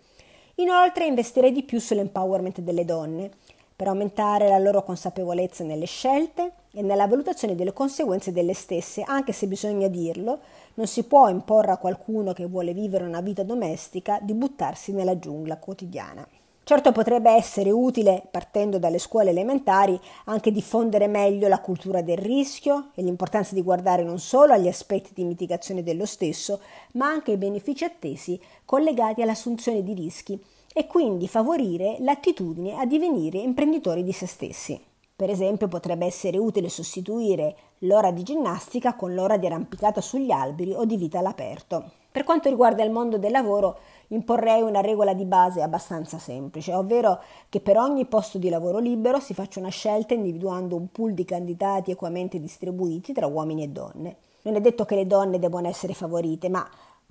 Inoltre 0.56 1.06
investirei 1.06 1.52
di 1.52 1.64
più 1.64 1.80
sull'empowerment 1.80 2.60
delle 2.62 2.86
donne 2.86 3.30
per 3.76 3.88
aumentare 3.88 4.50
la 4.50 4.58
loro 4.58 4.84
consapevolezza 4.84 5.64
nelle 5.64 5.86
scelte 5.86 6.52
e 6.74 6.82
nella 6.82 7.08
valutazione 7.08 7.56
delle 7.56 7.72
conseguenze 7.72 8.34
delle 8.34 8.54
stesse, 8.54 9.04
anche 9.06 9.32
se 9.32 9.48
bisogna 9.48 9.88
dirlo, 9.88 10.40
non 10.74 10.86
si 10.86 11.04
può 11.04 11.30
imporre 11.30 11.72
a 11.72 11.78
qualcuno 11.78 12.34
che 12.34 12.46
vuole 12.46 12.74
vivere 12.74 13.06
una 13.06 13.22
vita 13.22 13.44
domestica 13.44 14.20
di 14.22 14.34
buttarsi 14.34 14.92
nella 14.92 15.18
giungla 15.18 15.58
quotidiana. 15.58 16.28
Certo 16.70 16.92
potrebbe 16.92 17.32
essere 17.32 17.72
utile, 17.72 18.22
partendo 18.30 18.78
dalle 18.78 19.00
scuole 19.00 19.32
elementari, 19.32 20.00
anche 20.26 20.52
diffondere 20.52 21.08
meglio 21.08 21.48
la 21.48 21.62
cultura 21.62 22.04
del 22.04 22.20
rischio 22.20 22.92
e 22.94 23.02
l'importanza 23.02 23.56
di 23.56 23.64
guardare 23.64 24.04
non 24.04 24.20
solo 24.20 24.54
agli 24.54 24.68
aspetti 24.68 25.10
di 25.16 25.24
mitigazione 25.24 25.82
dello 25.82 26.06
stesso, 26.06 26.60
ma 26.92 27.08
anche 27.08 27.32
ai 27.32 27.38
benefici 27.38 27.86
attesi 27.86 28.40
collegati 28.66 29.24
all'assunzione 29.24 29.82
di 29.82 29.96
rischi 29.96 30.40
e 30.72 30.86
quindi 30.86 31.28
favorire 31.28 31.98
l'attitudine 32.02 32.76
a 32.76 32.86
divenire 32.86 33.40
imprenditori 33.40 34.04
di 34.04 34.12
se 34.12 34.28
stessi. 34.28 34.89
Per 35.20 35.30
esempio 35.30 35.68
potrebbe 35.68 36.06
essere 36.06 36.38
utile 36.38 36.70
sostituire 36.70 37.54
l'ora 37.80 38.10
di 38.10 38.24
ginnastica 38.24 38.96
con 38.96 39.14
l'ora 39.14 39.36
di 39.36 39.48
arrampicata 39.48 40.00
sugli 40.00 40.32
alberi 40.32 40.72
o 40.72 40.86
di 40.86 40.96
vita 40.96 41.20
all'aperto. 41.20 41.92
Per 42.10 42.24
quanto 42.24 42.48
riguarda 42.48 42.86
il 42.86 42.92
mondo 42.92 43.18
del 43.18 43.32
lavoro, 43.32 43.80
imporrei 44.08 44.62
una 44.62 44.80
regola 44.80 45.14
di 45.14 45.26
base 45.26 45.62
abbastanza 45.62 46.20
semplice, 46.20 46.74
ovvero 46.74 47.20
che 47.50 47.60
per 47.60 47.76
ogni 47.76 48.06
posto 48.06 48.38
di 48.38 48.48
lavoro 48.48 48.80
libero 48.80 49.20
si 49.20 49.34
faccia 49.34 49.60
una 49.60 49.68
scelta 49.68 50.14
individuando 50.14 50.78
un 50.78 50.90
pool 50.90 51.14
di 51.14 51.26
candidati 51.26 51.92
equamente 51.92 52.40
distribuiti 52.40 53.12
tra 53.12 53.28
uomini 53.28 53.64
e 53.64 53.68
donne. 53.68 54.16
Non 54.44 54.56
è 54.56 54.62
detto 54.62 54.86
che 54.86 54.96
le 54.96 55.06
donne 55.06 55.38
debbano 55.38 55.68
essere 55.68 55.94
favorite, 55.94 56.48
ma 56.48 56.66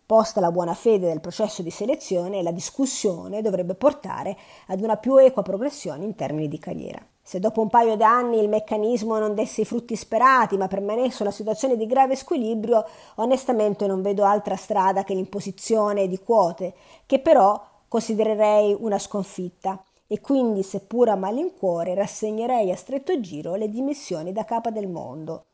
posta 0.07 0.40
la 0.40 0.51
buona 0.51 0.73
fede 0.73 1.09
del 1.09 1.21
processo 1.21 1.61
di 1.61 1.71
selezione, 1.71 2.42
la 2.42 2.53
discussione 2.53 3.42
dovrebbe 3.42 3.75
portare 3.75 4.35
ad 4.68 4.81
una 4.81 4.97
più 4.97 5.18
equa 5.18 5.42
progressione 5.42 6.07
in 6.07 6.14
termini 6.14 6.49
di 6.49 6.59
carriera. 6.59 7.05
Se 7.29 7.41
dopo 7.41 7.61
un 7.61 7.69
paio 7.69 7.95
d'anni 7.95 8.38
il 8.38 8.49
meccanismo 8.49 9.19
non 9.19 9.35
desse 9.35 9.61
i 9.61 9.67
frutti 9.67 9.95
sperati, 9.97 10.57
ma 10.57 10.67
permanesse 10.67 11.21
una 11.21 11.31
situazione 11.31 11.77
di 11.77 11.85
grave 11.85 12.17
squilibrio, 12.17 12.87
onestamente 13.17 13.87
non 13.87 14.01
vedo 14.01 14.25
altra 14.25 14.57
strada 14.57 15.05
che 15.05 15.12
l'imposizione 15.12 16.09
di 16.09 16.19
quote, 16.21 16.73
che 17.05 17.19
però 17.19 17.62
considererei 17.87 18.75
una 18.81 18.99
sconfitta 18.99 19.85
e 20.07 20.23
quindi, 20.23 20.62
seppur 20.62 21.11
a 21.11 21.17
malincuore, 21.17 21.95
rassegnerei 21.95 22.71
a 22.71 22.77
stretto 22.77 23.21
giro 23.21 23.57
le 23.57 23.69
dimissioni 23.69 24.33
da 24.33 24.47
capa 24.47 24.71
del 24.71 24.88
mondo. 24.88 25.49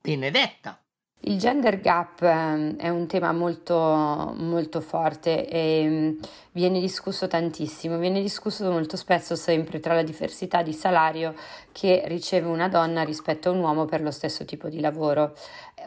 Benedetta! 0.00 0.81
Il 1.24 1.38
gender 1.38 1.80
gap 1.80 2.20
ehm, 2.22 2.76
è 2.78 2.88
un 2.88 3.06
tema 3.06 3.30
molto, 3.30 3.76
molto 4.36 4.80
forte 4.80 5.46
e 5.46 5.84
mm, 5.88 6.18
viene 6.50 6.80
discusso 6.80 7.28
tantissimo, 7.28 7.96
viene 7.96 8.20
discusso 8.20 8.68
molto 8.68 8.96
spesso 8.96 9.36
sempre 9.36 9.78
tra 9.78 9.94
la 9.94 10.02
diversità 10.02 10.62
di 10.62 10.72
salario 10.72 11.34
che 11.70 12.02
riceve 12.06 12.48
una 12.48 12.68
donna 12.68 13.04
rispetto 13.04 13.50
a 13.50 13.52
un 13.52 13.60
uomo 13.60 13.84
per 13.84 14.02
lo 14.02 14.10
stesso 14.10 14.44
tipo 14.44 14.68
di 14.68 14.80
lavoro. 14.80 15.34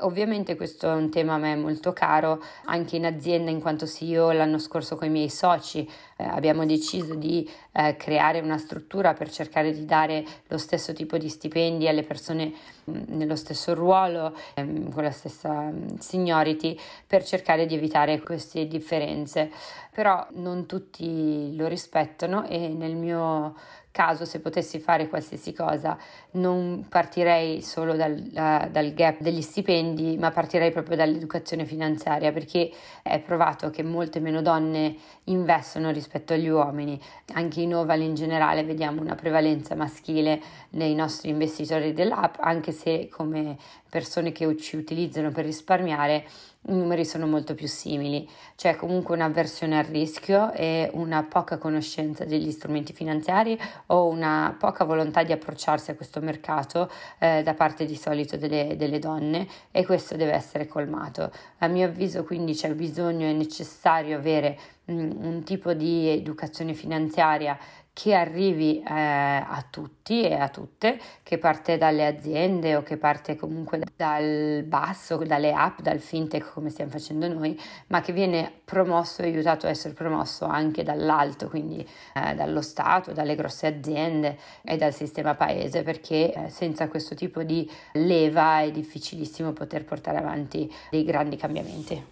Ovviamente 0.01 0.55
questo 0.55 0.89
è 0.89 0.93
un 0.93 1.09
tema 1.09 1.35
a 1.35 1.37
me 1.37 1.55
molto 1.55 1.93
caro, 1.93 2.41
anche 2.65 2.95
in 2.95 3.05
azienda 3.05 3.49
in 3.49 3.61
quanto 3.61 3.85
CEO 3.85 4.31
l'anno 4.31 4.57
scorso 4.59 4.95
con 4.95 5.07
i 5.07 5.11
miei 5.11 5.29
soci 5.29 5.87
eh, 6.17 6.23
abbiamo 6.23 6.65
deciso 6.65 7.13
di 7.15 7.49
eh, 7.71 7.95
creare 7.97 8.39
una 8.39 8.57
struttura 8.57 9.13
per 9.13 9.29
cercare 9.29 9.73
di 9.73 9.85
dare 9.85 10.23
lo 10.47 10.57
stesso 10.57 10.93
tipo 10.93 11.17
di 11.17 11.27
stipendi 11.27 11.87
alle 11.87 12.03
persone 12.03 12.53
mh, 12.85 12.91
mm, 12.91 13.03
nello 13.07 13.35
stesso 13.35 13.73
ruolo, 13.73 14.33
ehm, 14.53 14.91
con 14.91 15.03
la 15.03 15.11
stessa 15.11 15.51
mm, 15.51 15.97
seniority, 15.99 16.79
per 17.05 17.23
cercare 17.25 17.65
di 17.65 17.75
evitare 17.75 18.21
queste 18.21 18.65
differenze. 18.67 19.51
Però 19.91 20.25
non 20.33 20.65
tutti 20.65 21.55
lo 21.55 21.67
rispettano 21.67 22.45
e 22.45 22.69
nel 22.69 22.95
mio 22.95 23.55
caso, 23.95 24.25
se 24.25 24.41
potessi 24.41 24.79
fare 24.79 25.07
qualsiasi 25.07 25.53
cosa, 25.53 25.97
non 26.31 26.85
partirei 26.89 27.61
solo 27.61 27.95
dal, 27.95 28.11
uh, 28.11 28.69
dal, 28.69 28.93
gap 28.93 29.21
degli 29.21 29.41
stipendi, 29.41 30.17
ma 30.17 30.31
partirei 30.31 30.69
proprio 30.69 30.97
dall'educazione 30.97 31.63
finanziaria, 31.63 32.33
perché 32.33 32.69
è 33.01 33.19
provato 33.19 33.69
che 33.69 33.83
molte 33.83 34.19
meno 34.19 34.41
donne 34.41 34.97
investono 35.25 35.91
rispetto 35.91 36.33
agli 36.33 36.49
uomini. 36.49 36.99
Anche 37.35 37.61
in 37.61 37.73
Oval 37.73 38.01
in 38.01 38.15
generale 38.15 38.65
vediamo 38.65 38.99
una 38.99 39.15
prevalenza 39.15 39.75
maschile 39.75 40.41
nei 40.71 40.93
nostri 40.93 41.29
investitori 41.29 41.93
dell'app, 41.93 42.35
anche 42.39 42.73
se 42.73 43.07
come 43.09 43.57
persone 43.89 44.33
che 44.33 44.57
ci 44.57 44.75
utilizzano 44.75 45.31
per 45.31 45.45
risparmiare 45.45 46.25
i 46.67 46.73
numeri 46.73 47.05
sono 47.05 47.27
molto 47.27 47.53
più 47.53 47.67
simili, 47.67 48.27
c'è 48.55 48.75
comunque 48.75 49.15
un'avversione 49.15 49.77
al 49.77 49.85
rischio 49.85 50.51
e 50.53 50.89
una 50.93 51.23
poca 51.23 51.57
conoscenza 51.57 52.25
degli 52.25 52.49
strumenti 52.51 52.91
finanziari 52.91 53.59
o 53.87 54.07
una 54.07 54.55
poca 54.57 54.83
volontà 54.83 55.23
di 55.23 55.31
approcciarsi 55.31 55.91
a 55.91 55.95
questo 55.95 56.21
mercato 56.21 56.89
eh, 57.19 57.43
da 57.43 57.53
parte 57.53 57.85
di 57.85 57.95
solito 57.95 58.37
delle, 58.37 58.75
delle, 58.77 58.97
donne 58.97 59.47
e 59.71 59.85
questo 59.85 60.15
deve 60.15 60.33
essere 60.33 60.67
colmato. 60.67 61.31
A 61.59 61.67
mio 61.67 61.85
avviso 61.85 62.23
quindi 62.23 62.53
c'è 62.53 62.73
bisogno, 62.73 63.27
è 63.27 63.33
necessario 63.33 64.17
avere 64.17 64.57
mh, 64.85 64.93
mm, 64.93 65.23
un 65.23 65.43
tipo 65.43 65.73
di 65.73 66.07
educazione 66.07 66.73
finanziaria 66.73 67.57
che 67.95 68.13
arrivi 68.13 68.83
eh, 68.83 68.91
a 68.91 69.65
tutti 69.69 70.23
e 70.23 70.33
a 70.35 70.49
tutte, 70.49 70.99
che 71.23 71.37
parte 71.37 71.77
dalle 71.77 72.05
aziende 72.05 72.75
o 72.75 72.83
che 72.83 72.97
parte 72.97 73.37
comunque 73.37 73.81
dal 73.95 74.63
basso, 74.67 75.15
dalle 75.15 75.53
app, 75.53 75.79
dal 75.79 75.99
fintech 75.99 76.51
come 76.51 76.69
stiamo 76.71 76.91
facendo 76.91 77.25
noi, 77.29 77.57
ma 77.87 78.01
che 78.01 78.11
viene 78.11 78.51
promosso 78.65 79.21
e 79.21 79.27
aiutato 79.27 79.65
a 79.65 79.69
essere 79.69 79.93
promosso 79.93 80.43
anche 80.43 80.83
dall'alto, 80.83 81.47
quindi 81.47 81.87
eh, 82.15 82.35
dallo 82.35 82.61
Stato, 82.61 83.13
dalle 83.13 83.35
grosse 83.35 83.67
aziende 83.67 84.37
e 84.61 84.75
dal 84.75 84.93
sistema 84.93 85.35
paese, 85.35 85.81
perché 85.81 86.33
eh, 86.33 86.49
senza 86.49 86.89
questo 86.89 87.15
tipo 87.15 87.43
di 87.43 87.65
leva 87.93 88.59
è 88.59 88.71
difficilissimo 88.71 89.53
poter 89.53 89.85
portare 89.85 90.17
avanti 90.17 90.69
dei 90.89 91.05
grandi 91.05 91.37
cambiamenti. 91.37 92.05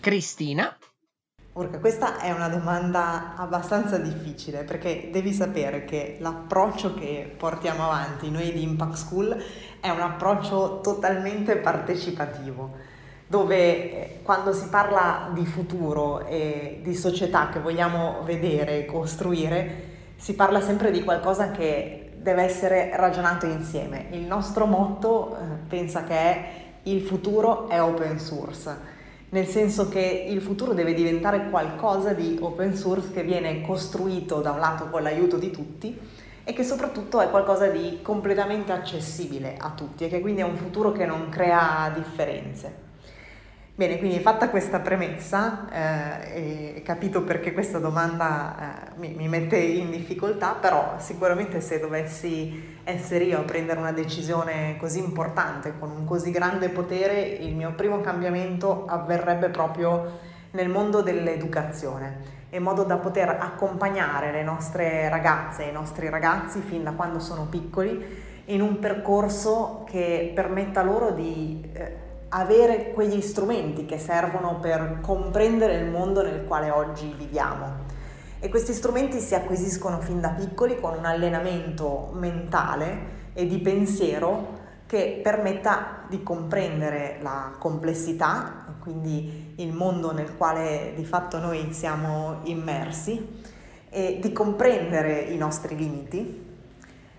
Cristina 0.00 0.76
Urca, 1.56 1.78
questa 1.78 2.18
è 2.20 2.30
una 2.32 2.50
domanda 2.50 3.32
abbastanza 3.34 3.96
difficile 3.96 4.64
perché 4.64 5.08
devi 5.10 5.32
sapere 5.32 5.86
che 5.86 6.18
l'approccio 6.20 6.92
che 6.92 7.34
portiamo 7.34 7.84
avanti 7.84 8.30
noi 8.30 8.52
di 8.52 8.62
Impact 8.62 8.92
School 8.92 9.42
è 9.80 9.88
un 9.88 10.00
approccio 10.00 10.82
totalmente 10.82 11.56
partecipativo, 11.56 12.72
dove 13.26 13.56
eh, 13.56 14.20
quando 14.22 14.52
si 14.52 14.68
parla 14.68 15.30
di 15.32 15.46
futuro 15.46 16.26
e 16.26 16.80
di 16.82 16.94
società 16.94 17.48
che 17.48 17.60
vogliamo 17.60 18.20
vedere 18.24 18.80
e 18.80 18.84
costruire, 18.84 19.84
si 20.16 20.34
parla 20.34 20.60
sempre 20.60 20.90
di 20.90 21.02
qualcosa 21.02 21.52
che 21.52 22.12
deve 22.16 22.42
essere 22.42 22.94
ragionato 22.96 23.46
insieme. 23.46 24.08
Il 24.10 24.26
nostro 24.26 24.66
motto 24.66 25.34
eh, 25.34 25.44
pensa 25.66 26.04
che 26.04 26.14
è 26.14 26.50
il 26.82 27.00
futuro 27.00 27.66
è 27.70 27.80
open 27.80 28.18
source 28.18 28.95
nel 29.30 29.46
senso 29.46 29.88
che 29.88 30.26
il 30.28 30.40
futuro 30.40 30.72
deve 30.72 30.94
diventare 30.94 31.48
qualcosa 31.50 32.12
di 32.12 32.38
open 32.40 32.76
source 32.76 33.10
che 33.12 33.22
viene 33.22 33.60
costruito 33.62 34.40
da 34.40 34.52
un 34.52 34.60
lato 34.60 34.88
con 34.88 35.02
l'aiuto 35.02 35.36
di 35.36 35.50
tutti 35.50 35.98
e 36.44 36.52
che 36.52 36.62
soprattutto 36.62 37.20
è 37.20 37.28
qualcosa 37.28 37.66
di 37.66 37.98
completamente 38.02 38.70
accessibile 38.70 39.56
a 39.58 39.70
tutti 39.70 40.04
e 40.04 40.08
che 40.08 40.20
quindi 40.20 40.42
è 40.42 40.44
un 40.44 40.56
futuro 40.56 40.92
che 40.92 41.04
non 41.04 41.28
crea 41.28 41.90
differenze. 41.92 42.84
Bene, 43.78 43.98
quindi 43.98 44.20
fatta 44.20 44.48
questa 44.48 44.80
premessa 44.80 45.68
eh, 45.70 46.76
e 46.76 46.82
capito 46.82 47.24
perché 47.24 47.52
questa 47.52 47.78
domanda 47.78 48.56
eh, 48.58 48.98
mi, 48.98 49.12
mi, 49.12 49.28
mette 49.28 49.58
in 49.58 49.90
difficoltà, 49.90 50.56
però 50.58 50.94
sicuramente 50.96 51.60
se 51.60 51.78
dovessi 51.78 52.78
essere 52.84 53.24
io 53.24 53.40
a 53.40 53.42
prendere 53.42 53.78
una 53.78 53.92
decisione 53.92 54.78
così 54.78 54.98
importante, 55.00 55.74
con 55.78 55.90
un 55.90 56.06
così 56.06 56.30
grande 56.30 56.70
potere, 56.70 57.20
il 57.20 57.54
mio 57.54 57.74
primo 57.74 58.00
cambiamento 58.00 58.86
avverrebbe 58.86 59.50
proprio 59.50 60.20
nel 60.52 60.70
mondo 60.70 61.02
dell'educazione, 61.02 62.20
in 62.48 62.62
modo 62.62 62.82
da 62.82 62.96
poter 62.96 63.28
accompagnare 63.28 64.32
le 64.32 64.42
nostre 64.42 65.10
ragazze 65.10 65.66
e 65.66 65.68
i 65.68 65.72
nostri 65.72 66.08
ragazzi 66.08 66.60
fin 66.62 66.82
da 66.82 66.92
quando 66.92 67.18
sono 67.18 67.44
piccoli 67.44 68.02
in 68.46 68.62
un 68.62 68.78
percorso 68.78 69.84
che 69.86 70.32
permetta 70.34 70.82
loro 70.82 71.10
di... 71.10 71.62
Eh, 71.74 72.05
avere 72.28 72.92
quegli 72.92 73.20
strumenti 73.20 73.84
che 73.84 73.98
servono 73.98 74.58
per 74.60 74.98
comprendere 75.00 75.76
il 75.76 75.90
mondo 75.90 76.22
nel 76.22 76.44
quale 76.46 76.70
oggi 76.70 77.14
viviamo. 77.16 77.84
E 78.38 78.48
questi 78.48 78.72
strumenti 78.72 79.18
si 79.18 79.34
acquisiscono 79.34 80.00
fin 80.00 80.20
da 80.20 80.30
piccoli 80.30 80.78
con 80.78 80.96
un 80.96 81.04
allenamento 81.04 82.10
mentale 82.12 83.14
e 83.32 83.46
di 83.46 83.58
pensiero 83.58 84.64
che 84.86 85.20
permetta 85.22 86.04
di 86.08 86.22
comprendere 86.22 87.18
la 87.20 87.54
complessità, 87.58 88.76
quindi 88.80 89.54
il 89.56 89.72
mondo 89.72 90.12
nel 90.12 90.36
quale 90.36 90.92
di 90.94 91.04
fatto 91.04 91.38
noi 91.38 91.72
siamo 91.72 92.40
immersi, 92.44 93.54
e 93.88 94.18
di 94.20 94.32
comprendere 94.32 95.20
i 95.20 95.36
nostri 95.36 95.74
limiti, 95.74 96.45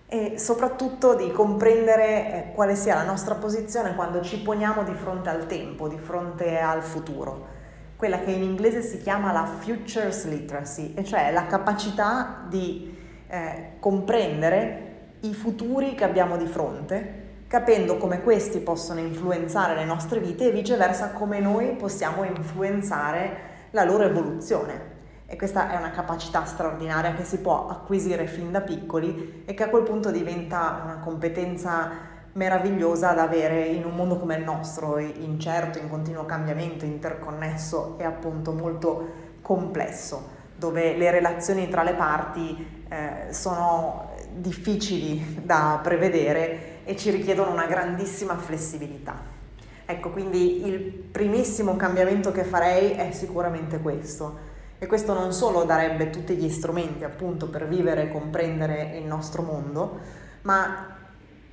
e 0.10 0.39
soprattutto 0.39 1.15
di 1.15 1.32
comprendere 1.32 2.06
eh, 2.06 2.52
quale 2.54 2.76
sia 2.76 2.96
la 2.96 3.04
nostra 3.04 3.36
posizione 3.36 3.93
quando 3.93 4.22
ci 4.22 4.41
poniamo 4.41 4.84
di 4.84 4.93
fronte 4.93 5.30
al 5.30 5.48
tempo, 5.48 5.89
di 5.89 5.98
fronte 5.98 6.60
al 6.60 6.82
futuro, 6.82 7.56
quella 7.98 8.20
che 8.20 8.32
in 8.32 8.41
inglese 8.41 8.82
si 8.82 9.02
chiama 9.02 9.34
la 9.34 9.46
futures 9.46 10.26
literacy, 10.26 10.93
e 10.96 11.04
cioè 11.04 11.32
la 11.32 11.46
capacità 11.46 12.46
di 12.48 12.96
eh, 13.28 13.72
comprendere 13.80 14.84
i 15.22 15.34
futuri 15.34 15.93
che 15.93 16.06
abbiamo 16.06 16.38
di 16.38 16.46
fronte, 16.46 17.26
capendo 17.48 17.98
come 17.98 18.22
questi 18.22 18.60
possono 18.60 19.02
influenzare 19.02 19.76
le 19.76 19.84
nostre 19.84 20.20
vite 20.20 20.48
e 20.48 20.52
viceversa 20.52 21.12
come 21.12 21.39
noi 21.39 21.76
possiamo 21.76 22.24
influenzare 22.24 23.56
la 23.72 23.84
loro 23.84 24.04
evoluzione. 24.04 24.96
E 25.30 25.36
questa 25.36 25.70
è 25.70 25.76
una 25.76 25.92
capacità 25.92 26.46
straordinaria 26.46 27.13
che 27.13 27.26
si 27.26 27.40
può 27.40 27.68
acquisire 27.68 28.28
fin 28.28 28.50
da 28.50 28.62
piccoli 28.62 29.44
e 29.46 29.54
che 29.54 29.63
a 29.63 29.68
quel 29.68 29.84
punto 29.84 30.10
diventa 30.10 30.82
una 30.86 31.00
competenza 31.04 31.92
meravigliosa 32.32 33.12
da 33.12 33.24
avere 33.24 33.66
in 33.66 33.84
un 33.84 33.94
mondo 33.94 34.18
come 34.18 34.38
il 34.38 34.46
nostro, 34.46 35.00
incerto, 35.00 35.80
in 35.80 35.90
continuo 35.90 36.24
cambiamento, 36.24 36.86
interconnesso 36.86 37.98
e 38.00 38.06
appunto 38.06 38.54
molto 38.54 39.06
complesso, 39.42 40.30
dove 40.56 40.96
le 40.96 41.12
relazioni 41.12 41.68
tra 41.68 41.84
le 41.84 41.94
parti 41.96 42.86
eh, 42.88 43.34
sono 43.34 44.12
difficili 44.34 45.42
da 45.44 45.82
prevedere 45.84 46.86
e 46.86 46.96
ci 46.96 47.10
richiedono 47.10 47.52
una 47.52 47.66
grandissima 47.66 48.38
flessibilità. 48.38 49.36
Ecco, 49.86 50.10
quindi 50.12 50.66
il 50.66 50.80
primissimo 50.80 51.76
cambiamento 51.76 52.32
che 52.32 52.46
farei 52.46 52.92
è 52.92 53.12
sicuramente 53.12 53.80
questo 53.80 54.46
e 54.80 54.86
questo 54.86 55.13
non 55.13 55.34
solo 55.34 55.63
darebbe 55.63 56.10
tutti 56.10 56.36
gli 56.36 56.50
strumenti 56.50 57.04
appunto 57.04 57.50
per 57.50 57.68
vivere 57.68 58.04
e 58.04 58.12
comprendere 58.12 58.98
il 58.98 59.06
nostro 59.06 59.42
mondo, 59.42 60.00
ma 60.42 60.96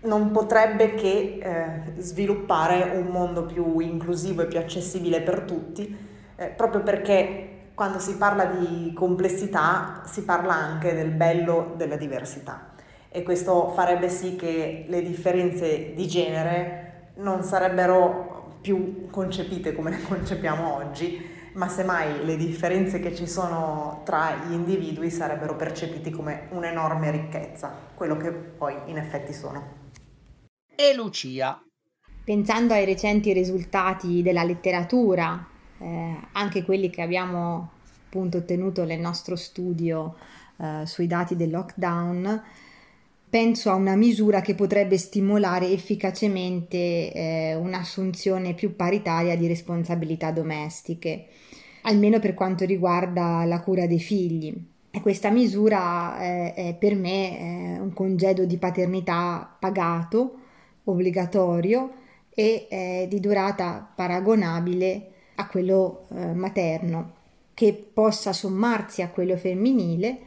non 0.02 0.30
potrebbe 0.30 0.94
che 0.94 1.38
eh, 1.42 2.00
sviluppare 2.00 2.96
un 2.96 3.06
mondo 3.06 3.46
più 3.46 3.78
inclusivo 3.78 4.42
e 4.42 4.46
più 4.46 4.58
accessibile 4.58 5.22
per 5.22 5.40
tutti, 5.42 5.96
eh, 6.36 6.46
proprio 6.48 6.82
perché 6.82 7.48
quando 7.74 7.98
si 7.98 8.16
parla 8.16 8.44
di 8.44 8.92
complessità 8.94 10.02
si 10.04 10.22
parla 10.22 10.54
anche 10.54 10.94
del 10.94 11.10
bello 11.10 11.72
della 11.76 11.96
diversità. 11.96 12.72
E 13.08 13.22
questo 13.22 13.70
farebbe 13.70 14.08
sì 14.08 14.36
che 14.36 14.84
le 14.88 15.02
differenze 15.02 15.92
di 15.94 16.06
genere 16.06 17.10
non 17.16 17.42
sarebbero 17.42 18.56
più 18.60 19.08
concepite 19.10 19.74
come 19.74 19.90
le 19.90 20.02
concepiamo 20.02 20.74
oggi, 20.74 21.32
ma 21.54 21.68
semmai 21.68 22.24
le 22.24 22.36
differenze 22.36 23.00
che 23.00 23.14
ci 23.14 23.26
sono 23.26 24.02
tra 24.04 24.44
gli 24.44 24.52
individui 24.52 25.10
sarebbero 25.10 25.56
percepiti 25.56 26.10
come 26.10 26.48
un'enorme 26.50 27.10
ricchezza, 27.10 27.72
quello 27.94 28.16
che 28.16 28.30
poi 28.32 28.74
in 28.86 28.98
effetti 28.98 29.32
sono. 29.32 29.82
E 30.74 30.94
Lucia? 30.94 31.62
Pensando 32.24 32.74
ai 32.74 32.84
recenti 32.84 33.32
risultati 33.32 34.22
della 34.22 34.42
letteratura, 34.42 35.46
eh, 35.78 36.16
anche 36.32 36.64
quelli 36.64 36.90
che 36.90 37.02
abbiamo 37.02 37.70
appunto 38.06 38.38
ottenuto 38.38 38.84
nel 38.84 39.00
nostro 39.00 39.36
studio 39.36 40.16
eh, 40.56 40.82
sui 40.86 41.06
dati 41.06 41.36
del 41.36 41.50
lockdown, 41.50 42.42
penso 43.34 43.68
a 43.68 43.74
una 43.74 43.96
misura 43.96 44.40
che 44.42 44.54
potrebbe 44.54 44.96
stimolare 44.96 45.68
efficacemente 45.68 47.12
eh, 47.12 47.54
un'assunzione 47.56 48.54
più 48.54 48.76
paritaria 48.76 49.36
di 49.36 49.48
responsabilità 49.48 50.30
domestiche, 50.30 51.26
almeno 51.82 52.20
per 52.20 52.34
quanto 52.34 52.64
riguarda 52.64 53.44
la 53.44 53.60
cura 53.60 53.88
dei 53.88 53.98
figli. 53.98 54.54
E 54.88 55.00
questa 55.00 55.30
misura 55.30 56.16
eh, 56.22 56.54
è 56.54 56.76
per 56.78 56.94
me 56.94 57.38
eh, 57.40 57.80
un 57.80 57.92
congedo 57.92 58.44
di 58.44 58.56
paternità 58.56 59.56
pagato, 59.58 60.38
obbligatorio 60.84 61.90
e 62.32 62.68
eh, 62.70 63.06
di 63.10 63.18
durata 63.18 63.92
paragonabile 63.96 65.10
a 65.34 65.48
quello 65.48 66.06
eh, 66.14 66.34
materno, 66.34 67.14
che 67.52 67.72
possa 67.92 68.32
sommarsi 68.32 69.02
a 69.02 69.08
quello 69.08 69.36
femminile, 69.36 70.18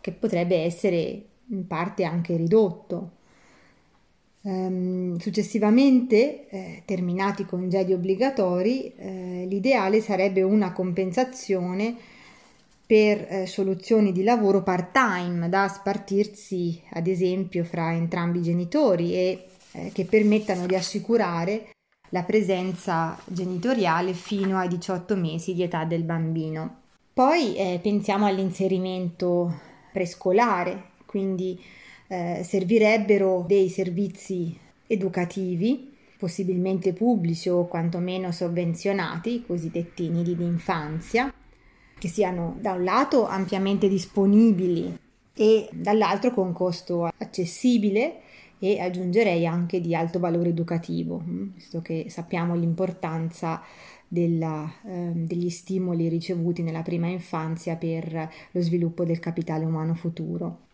che 0.00 0.12
potrebbe 0.12 0.58
essere 0.58 1.24
in 1.52 1.66
parte 1.66 2.04
anche 2.04 2.36
ridotto. 2.36 3.10
Ehm, 4.44 5.18
successivamente, 5.18 6.48
eh, 6.48 6.82
terminati 6.84 7.42
i 7.42 7.46
congedi 7.46 7.92
obbligatori, 7.92 8.92
eh, 8.96 9.46
l'ideale 9.48 10.00
sarebbe 10.00 10.42
una 10.42 10.72
compensazione 10.72 11.96
per 12.84 13.26
eh, 13.28 13.46
soluzioni 13.46 14.12
di 14.12 14.24
lavoro 14.24 14.62
part-time 14.62 15.48
da 15.48 15.68
spartirsi 15.68 16.82
ad 16.90 17.06
esempio 17.06 17.64
fra 17.64 17.94
entrambi 17.94 18.40
i 18.40 18.42
genitori 18.42 19.14
e 19.14 19.46
eh, 19.72 19.90
che 19.92 20.04
permettano 20.04 20.66
di 20.66 20.74
assicurare 20.74 21.68
la 22.10 22.24
presenza 22.24 23.18
genitoriale 23.24 24.12
fino 24.12 24.58
ai 24.58 24.68
18 24.68 25.16
mesi 25.16 25.54
di 25.54 25.62
età 25.62 25.84
del 25.84 26.02
bambino. 26.02 26.80
Poi 27.14 27.56
eh, 27.56 27.78
pensiamo 27.82 28.26
all'inserimento 28.26 29.60
prescolare, 29.92 30.90
quindi 31.12 31.60
eh, 32.08 32.40
servirebbero 32.42 33.44
dei 33.46 33.68
servizi 33.68 34.58
educativi, 34.86 35.92
possibilmente 36.16 36.94
pubblici 36.94 37.50
o 37.50 37.66
quantomeno 37.66 38.32
sovvenzionati, 38.32 39.34
i 39.34 39.46
cosiddetti 39.46 40.08
nidi 40.08 40.34
d'infanzia, 40.34 41.30
che 41.98 42.08
siano 42.08 42.56
da 42.60 42.72
un 42.72 42.84
lato 42.84 43.26
ampiamente 43.26 43.88
disponibili 43.88 44.98
e 45.34 45.68
dall'altro 45.70 46.32
con 46.32 46.54
costo 46.54 47.04
accessibile 47.04 48.20
e 48.58 48.80
aggiungerei 48.80 49.46
anche 49.46 49.82
di 49.82 49.94
alto 49.94 50.18
valore 50.18 50.48
educativo, 50.48 51.22
mm, 51.22 51.48
visto 51.56 51.82
che 51.82 52.06
sappiamo 52.08 52.54
l'importanza 52.54 53.60
della, 54.08 54.70
eh, 54.86 55.12
degli 55.14 55.50
stimoli 55.50 56.08
ricevuti 56.08 56.62
nella 56.62 56.82
prima 56.82 57.08
infanzia 57.08 57.76
per 57.76 58.30
lo 58.50 58.60
sviluppo 58.62 59.04
del 59.04 59.18
capitale 59.18 59.66
umano 59.66 59.94
futuro. 59.94 60.70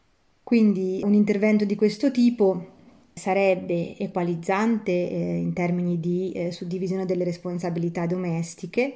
Quindi 0.49 1.03
un 1.05 1.13
intervento 1.13 1.67
di 1.67 1.75
questo 1.75 2.11
tipo 2.11 2.69
sarebbe 3.13 3.99
equalizzante 3.99 4.93
eh, 4.93 5.37
in 5.37 5.53
termini 5.53 6.01
di 6.01 6.33
eh, 6.33 6.53
suddivisione 6.53 7.05
delle 7.05 7.25
responsabilità 7.25 8.07
domestiche, 8.07 8.95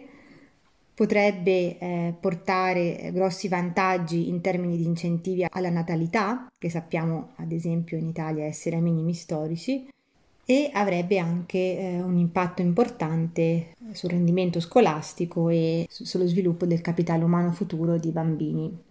potrebbe 0.95 1.77
eh, 1.79 2.15
portare 2.19 3.11
grossi 3.13 3.49
vantaggi 3.49 4.31
in 4.31 4.41
termini 4.41 4.79
di 4.79 4.87
incentivi 4.87 5.45
alla 5.51 5.69
natalità, 5.69 6.51
che 6.57 6.71
sappiamo 6.71 7.33
ad 7.37 7.53
esempio 7.53 7.99
in 7.99 8.07
Italia 8.07 8.47
essere 8.47 8.77
ai 8.77 8.83
minimi 8.83 9.13
storici, 9.13 9.91
e 10.47 10.71
avrebbe 10.73 11.19
anche 11.19 11.59
eh, 11.59 12.01
un 12.01 12.17
impatto 12.17 12.63
importante 12.63 13.75
sul 13.93 14.09
rendimento 14.09 14.59
scolastico 14.59 15.51
e 15.51 15.87
su- 15.91 16.05
sullo 16.05 16.27
sviluppo 16.27 16.65
del 16.65 16.81
capitale 16.81 17.25
umano 17.25 17.53
futuro 17.53 17.99
di 17.99 18.11
bambini. 18.11 18.91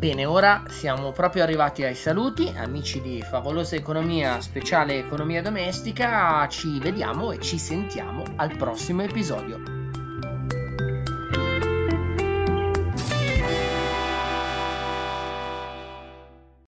Bene, 0.00 0.24
ora 0.24 0.62
siamo 0.68 1.12
proprio 1.12 1.42
arrivati 1.42 1.84
ai 1.84 1.94
saluti, 1.94 2.50
amici 2.56 3.02
di 3.02 3.20
Favolosa 3.20 3.76
Economia, 3.76 4.40
speciale 4.40 4.96
Economia 4.96 5.42
Domestica, 5.42 6.48
ci 6.48 6.78
vediamo 6.78 7.32
e 7.32 7.38
ci 7.38 7.58
sentiamo 7.58 8.24
al 8.36 8.56
prossimo 8.56 9.02
episodio. 9.02 9.79